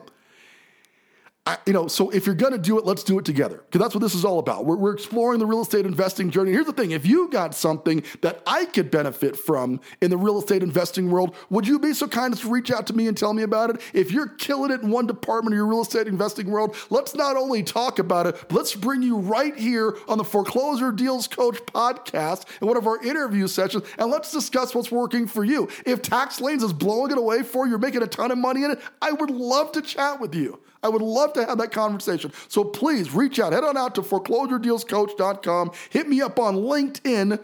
You 1.66 1.74
know, 1.74 1.88
so 1.88 2.10
if 2.10 2.26
you're 2.26 2.36
going 2.36 2.52
to 2.52 2.60
do 2.60 2.78
it, 2.78 2.86
let's 2.86 3.04
do 3.04 3.18
it 3.20 3.26
together 3.26 3.64
because 3.66 3.80
that's 3.80 3.96
what 3.96 4.02
this 4.02 4.14
is 4.14 4.26
all 4.26 4.40
about. 4.40 4.66
We're, 4.66 4.76
we're, 4.76 4.94
exploring 4.94 5.40
the 5.40 5.46
real 5.46 5.62
estate 5.62 5.86
investing 5.86 6.30
journey. 6.30 6.52
Here's 6.52 6.66
the 6.66 6.74
thing 6.74 6.92
if 6.92 7.06
you 7.06 7.30
got 7.30 7.56
something 7.56 8.04
that 8.22 8.42
I 8.46 8.66
could 8.66 8.92
benefit 8.92 9.38
from 9.38 9.80
in 10.02 10.10
the 10.10 10.18
real 10.18 10.40
estate 10.40 10.62
investing 10.64 11.10
world, 11.10 11.36
would 11.50 11.68
you 11.68 11.80
be 11.80 11.94
so 11.94 12.08
kind 12.08 12.34
as 12.34 12.42
to 12.42 12.50
reach 12.50 12.72
out 12.72 12.88
to 12.88 12.94
me 12.94 13.08
and 13.08 13.16
tell 13.16 13.34
me 13.34 13.44
about 13.44 13.70
it? 13.70 13.82
If 13.94 14.12
you're 14.12 14.28
killing 14.28 14.72
it 14.72 14.82
in 14.82 14.90
one 14.90 15.08
department 15.08 15.54
of 15.54 15.58
your 15.58 15.68
real 15.68 15.82
estate 15.82 16.08
investing 16.08 16.50
world, 16.52 16.76
let's 16.90 17.16
not 17.16 17.38
only 17.38 17.64
talk 17.64 18.00
about 18.00 18.28
it, 18.28 18.36
but 18.50 18.54
let's 18.54 18.76
bring 18.76 19.02
you 19.02 19.18
right 19.18 19.56
here 19.56 19.98
on 20.08 20.18
the 20.18 20.24
Foreclosure 20.24 20.92
Deals 20.92 21.28
Coach 21.28 21.58
podcast 21.68 22.46
in 22.62 22.68
one 22.68 22.78
of 22.78 22.88
our 22.88 23.02
interview 23.04 23.48
sessions 23.48 23.84
and 23.98 24.12
let's 24.12 24.32
discuss 24.32 24.76
what's 24.76 24.92
working 24.92 25.28
for 25.28 25.44
you. 25.44 25.70
If 25.86 26.02
Tax 26.02 26.42
Liens 26.42 26.64
is 26.64 26.74
blowing 26.74 27.12
it 27.12 27.18
away 27.18 27.44
for 27.44 27.66
you, 27.66 27.72
you're 27.72 27.80
making 27.80 28.04
a 28.04 28.08
ton 28.08 28.32
of 28.32 28.38
money 28.38 28.64
in 28.64 28.72
it, 28.72 28.82
I 29.02 29.12
would 29.12 29.30
love 29.30 29.72
to 29.74 29.82
chat 29.82 30.20
with 30.20 30.36
you. 30.36 30.60
I 30.84 30.90
would 30.90 31.02
love 31.02 31.34
to 31.34 31.46
have 31.46 31.58
that 31.58 31.72
conversation. 31.72 32.32
So 32.48 32.64
please 32.64 33.14
reach 33.14 33.40
out. 33.40 33.54
Head 33.54 33.64
on 33.64 33.78
out 33.78 33.96
to 33.96 34.02
foreclosuredealscoach.com. 34.02 35.72
Hit 35.90 36.08
me 36.08 36.22
up 36.22 36.40
on 36.40 36.56
LinkedIn. 36.56 37.40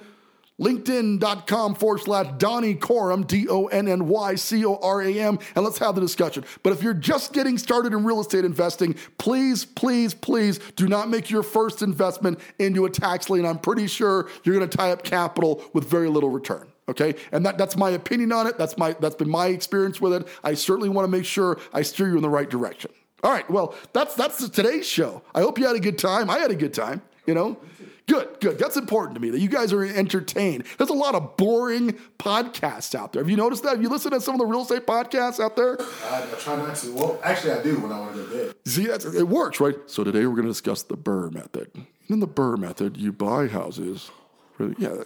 LinkedIn.com 0.59 1.75
forward 1.75 1.99
slash 1.99 2.27
Donny 2.37 2.75
Coram, 2.75 3.23
D 3.23 3.47
O 3.49 3.65
N 3.65 3.89
N 3.89 4.07
Y 4.07 4.35
C 4.35 4.65
O 4.65 4.79
R 4.81 5.01
A 5.01 5.19
M, 5.19 5.37
and 5.53 5.65
let's 5.65 5.77
have 5.79 5.95
the 5.95 6.01
discussion. 6.01 6.45
But 6.63 6.71
if 6.71 6.81
you're 6.81 6.93
just 6.93 7.33
getting 7.33 7.57
started 7.57 7.91
in 7.91 8.05
real 8.05 8.21
estate 8.21 8.45
investing, 8.45 8.95
please, 9.17 9.65
please, 9.65 10.13
please 10.13 10.59
do 10.77 10.87
not 10.87 11.09
make 11.09 11.29
your 11.29 11.43
first 11.43 11.81
investment 11.81 12.39
into 12.57 12.85
a 12.85 12.89
tax 12.89 13.29
lien. 13.29 13.45
I'm 13.45 13.59
pretty 13.59 13.87
sure 13.87 14.29
you're 14.43 14.55
going 14.55 14.69
to 14.69 14.77
tie 14.77 14.91
up 14.91 15.03
capital 15.03 15.61
with 15.73 15.89
very 15.89 16.07
little 16.07 16.29
return. 16.29 16.67
Okay, 16.87 17.15
and 17.31 17.45
that, 17.45 17.57
that's 17.57 17.75
my 17.75 17.89
opinion 17.89 18.31
on 18.31 18.47
it. 18.47 18.57
That's 18.57 18.77
my 18.77 18.93
that's 18.93 19.15
been 19.15 19.29
my 19.29 19.47
experience 19.47 19.99
with 19.99 20.13
it. 20.13 20.27
I 20.41 20.53
certainly 20.53 20.87
want 20.87 21.05
to 21.05 21.11
make 21.11 21.25
sure 21.25 21.59
I 21.73 21.81
steer 21.81 22.07
you 22.07 22.15
in 22.15 22.21
the 22.21 22.29
right 22.29 22.49
direction. 22.49 22.91
All 23.25 23.31
right. 23.31 23.49
Well, 23.49 23.73
that's 23.91 24.13
that's 24.13 24.47
today's 24.49 24.87
show. 24.87 25.23
I 25.33 25.41
hope 25.41 25.57
you 25.57 25.65
had 25.65 25.75
a 25.75 25.79
good 25.79 25.97
time. 25.97 26.29
I 26.29 26.37
had 26.37 26.51
a 26.51 26.55
good 26.55 26.75
time. 26.75 27.01
You 27.25 27.33
know, 27.33 27.57
good, 28.05 28.39
good. 28.39 28.59
That's 28.59 28.77
important 28.77 29.15
to 29.15 29.19
me 29.19 29.31
that 29.31 29.39
you 29.39 29.49
guys 29.49 29.73
are 29.73 29.83
entertained. 29.83 30.65
There's 30.77 30.91
a 30.91 30.93
lot 30.93 31.15
of 31.15 31.35
boring 31.35 31.97
podcasts 32.19 32.93
out 32.93 33.13
there. 33.13 33.23
Have 33.23 33.29
you 33.31 33.35
noticed 33.35 33.63
that? 33.63 33.69
Have 33.69 33.81
you 33.81 33.89
listened 33.89 34.13
to 34.13 34.21
some 34.21 34.35
of 34.35 34.39
the 34.39 34.45
real 34.45 34.61
estate 34.61 34.85
podcasts 34.85 35.43
out 35.43 35.55
there? 35.55 35.75
I, 35.81 36.21
I 36.21 36.35
try 36.37 36.55
not 36.55 36.75
to. 36.75 36.93
Well, 36.93 37.19
actually, 37.23 37.53
I 37.53 37.63
do 37.63 37.79
when 37.79 37.91
I 37.91 37.99
want 37.99 38.13
to 38.13 38.21
go 38.21 38.29
to 38.29 38.45
bed. 38.45 38.55
See, 38.67 38.85
that's, 38.85 39.05
it 39.05 39.27
works, 39.27 39.59
right? 39.59 39.75
So 39.87 40.03
today 40.03 40.27
we're 40.27 40.35
going 40.35 40.43
to 40.43 40.51
discuss 40.51 40.83
the 40.83 40.95
BRRRR 40.95 41.33
method. 41.33 41.71
And 41.73 41.87
In 42.07 42.19
the 42.19 42.27
BRRRR 42.27 42.59
method, 42.59 42.95
you 42.95 43.11
buy 43.11 43.47
houses. 43.47 44.11
Really, 44.59 44.75
yeah. 44.77 45.01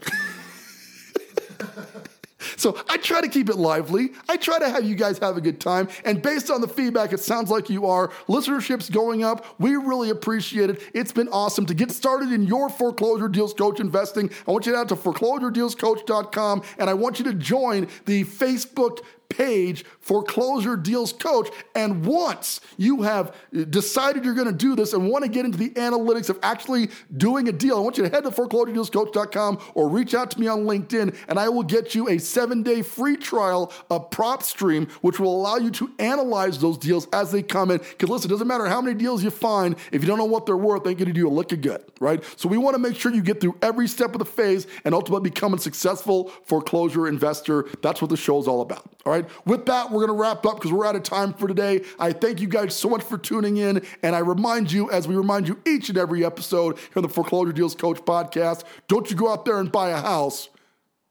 So 2.57 2.81
I 2.87 2.97
try 2.97 3.21
to 3.21 3.27
keep 3.27 3.49
it 3.49 3.55
lively. 3.55 4.11
I 4.27 4.37
try 4.37 4.59
to 4.59 4.69
have 4.69 4.83
you 4.83 4.95
guys 4.95 5.19
have 5.19 5.37
a 5.37 5.41
good 5.41 5.59
time. 5.59 5.89
And 6.05 6.21
based 6.21 6.49
on 6.49 6.61
the 6.61 6.67
feedback, 6.67 7.13
it 7.13 7.19
sounds 7.19 7.49
like 7.49 7.69
you 7.69 7.85
are. 7.85 8.09
Listenership's 8.27 8.89
going 8.89 9.23
up. 9.23 9.45
We 9.59 9.75
really 9.75 10.09
appreciate 10.09 10.69
it. 10.69 10.81
It's 10.93 11.11
been 11.11 11.27
awesome 11.29 11.65
to 11.67 11.73
get 11.73 11.91
started 11.91 12.31
in 12.31 12.43
your 12.43 12.69
foreclosure 12.69 13.27
deals 13.27 13.53
coach 13.53 13.79
investing. 13.79 14.29
I 14.47 14.51
want 14.51 14.65
you 14.65 14.71
to 14.71 14.77
head 14.77 14.81
out 14.83 14.89
to 14.89 14.95
foreclosuredealscoach.com 14.95 16.63
and 16.77 16.89
I 16.89 16.93
want 16.93 17.19
you 17.19 17.25
to 17.25 17.33
join 17.33 17.87
the 18.05 18.23
Facebook 18.23 18.99
page 19.29 19.85
foreclosure 19.99 20.75
deals 20.75 21.13
coach. 21.13 21.49
And 21.75 22.05
once 22.05 22.59
you 22.77 23.03
have 23.03 23.35
decided 23.69 24.25
you're 24.25 24.33
going 24.33 24.47
to 24.47 24.53
do 24.53 24.75
this 24.75 24.93
and 24.93 25.07
want 25.07 25.23
to 25.23 25.29
get 25.29 25.45
into 25.45 25.57
the 25.57 25.69
analytics 25.71 26.29
of 26.29 26.39
actually 26.43 26.89
doing 27.15 27.47
a 27.47 27.51
deal, 27.51 27.77
I 27.77 27.79
want 27.79 27.97
you 27.97 28.03
to 28.03 28.09
head 28.09 28.23
to 28.23 28.31
foreclosuredealscoach.com 28.31 29.59
or 29.75 29.87
reach 29.87 30.13
out 30.13 30.31
to 30.31 30.39
me 30.39 30.47
on 30.47 30.65
LinkedIn 30.65 31.15
and 31.27 31.39
I 31.39 31.49
will 31.49 31.63
get 31.63 31.95
you 31.95 32.09
a 32.09 32.17
seven 32.17 32.63
day 32.63 32.81
free 32.81 33.15
trial 33.15 33.71
of 33.89 34.09
PropStream, 34.09 34.89
which 35.01 35.19
will 35.19 35.35
allow 35.35 35.57
you 35.57 35.71
to 35.71 35.91
analyze 35.99 36.59
those 36.59 36.77
deals 36.77 37.07
as 37.13 37.31
they 37.31 37.43
come 37.43 37.71
in. 37.71 37.77
Because 37.77 38.09
listen, 38.09 38.29
it 38.29 38.33
doesn't 38.33 38.47
matter 38.47 38.65
how 38.65 38.81
many 38.81 38.95
deals 38.97 39.23
you 39.23 39.29
find, 39.29 39.75
if 39.91 40.01
you 40.01 40.07
don't 40.07 40.17
know 40.17 40.25
what 40.25 40.45
they're 40.45 40.57
worth, 40.57 40.83
they 40.83 40.91
ain't 40.91 40.99
going 40.99 41.07
to 41.07 41.13
do 41.13 41.27
a 41.27 41.29
lick 41.29 41.51
of 41.51 41.61
good, 41.61 41.83
right? 41.99 42.23
So 42.35 42.49
we 42.49 42.57
want 42.57 42.75
to 42.75 42.79
make 42.79 42.95
sure 42.95 43.13
you 43.13 43.21
get 43.21 43.39
through 43.39 43.57
every 43.61 43.87
step 43.87 44.13
of 44.13 44.19
the 44.19 44.25
phase 44.25 44.67
and 44.83 44.93
ultimately 44.95 45.29
become 45.29 45.53
a 45.53 45.59
successful 45.59 46.29
foreclosure 46.45 47.07
investor. 47.07 47.67
That's 47.81 48.01
what 48.01 48.09
the 48.09 48.17
show 48.17 48.39
is 48.39 48.47
all 48.47 48.61
about. 48.61 48.89
All 49.05 49.13
right. 49.21 49.45
With 49.45 49.65
that, 49.67 49.91
we're 49.91 50.05
going 50.05 50.17
to 50.17 50.21
wrap 50.21 50.45
up 50.45 50.55
because 50.55 50.71
we're 50.71 50.85
out 50.85 50.95
of 50.95 51.03
time 51.03 51.33
for 51.33 51.47
today. 51.47 51.83
I 51.99 52.11
thank 52.11 52.41
you 52.41 52.47
guys 52.47 52.75
so 52.75 52.89
much 52.89 53.03
for 53.03 53.17
tuning 53.17 53.57
in. 53.57 53.85
And 54.03 54.15
I 54.15 54.19
remind 54.19 54.71
you, 54.71 54.89
as 54.91 55.07
we 55.07 55.15
remind 55.15 55.47
you 55.47 55.59
each 55.65 55.89
and 55.89 55.97
every 55.97 56.25
episode 56.25 56.77
here 56.77 56.87
on 56.97 57.03
the 57.03 57.09
Foreclosure 57.09 57.53
Deals 57.53 57.75
Coach 57.75 57.99
podcast, 57.99 58.63
don't 58.87 59.09
you 59.09 59.15
go 59.15 59.31
out 59.31 59.45
there 59.45 59.59
and 59.59 59.71
buy 59.71 59.89
a 59.89 60.01
house, 60.01 60.49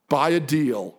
buy 0.09 0.31
a 0.31 0.41
deal. 0.41 0.97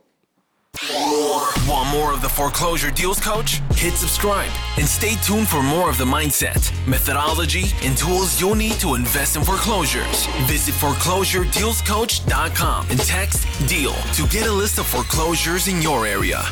Want 1.68 1.90
more 1.90 2.14
of 2.14 2.22
the 2.22 2.30
Foreclosure 2.30 2.92
Deals 2.92 3.20
Coach? 3.20 3.60
Hit 3.74 3.94
subscribe 3.94 4.52
and 4.78 4.88
stay 4.88 5.16
tuned 5.16 5.48
for 5.48 5.62
more 5.62 5.90
of 5.90 5.98
the 5.98 6.06
mindset, 6.06 6.72
methodology, 6.88 7.66
and 7.84 7.98
tools 7.98 8.40
you'll 8.40 8.56
need 8.56 8.74
to 8.74 8.94
invest 8.96 9.36
in 9.36 9.44
foreclosures. 9.44 10.28
Visit 10.46 10.74
foreclosuredealscoach.com 10.76 12.88
and 12.90 13.00
text 13.00 13.48
DEAL 13.68 13.96
to 14.14 14.26
get 14.28 14.48
a 14.48 14.52
list 14.52 14.80
of 14.80 14.86
foreclosures 14.86 15.68
in 15.68 15.82
your 15.82 16.06
area. 16.06 16.44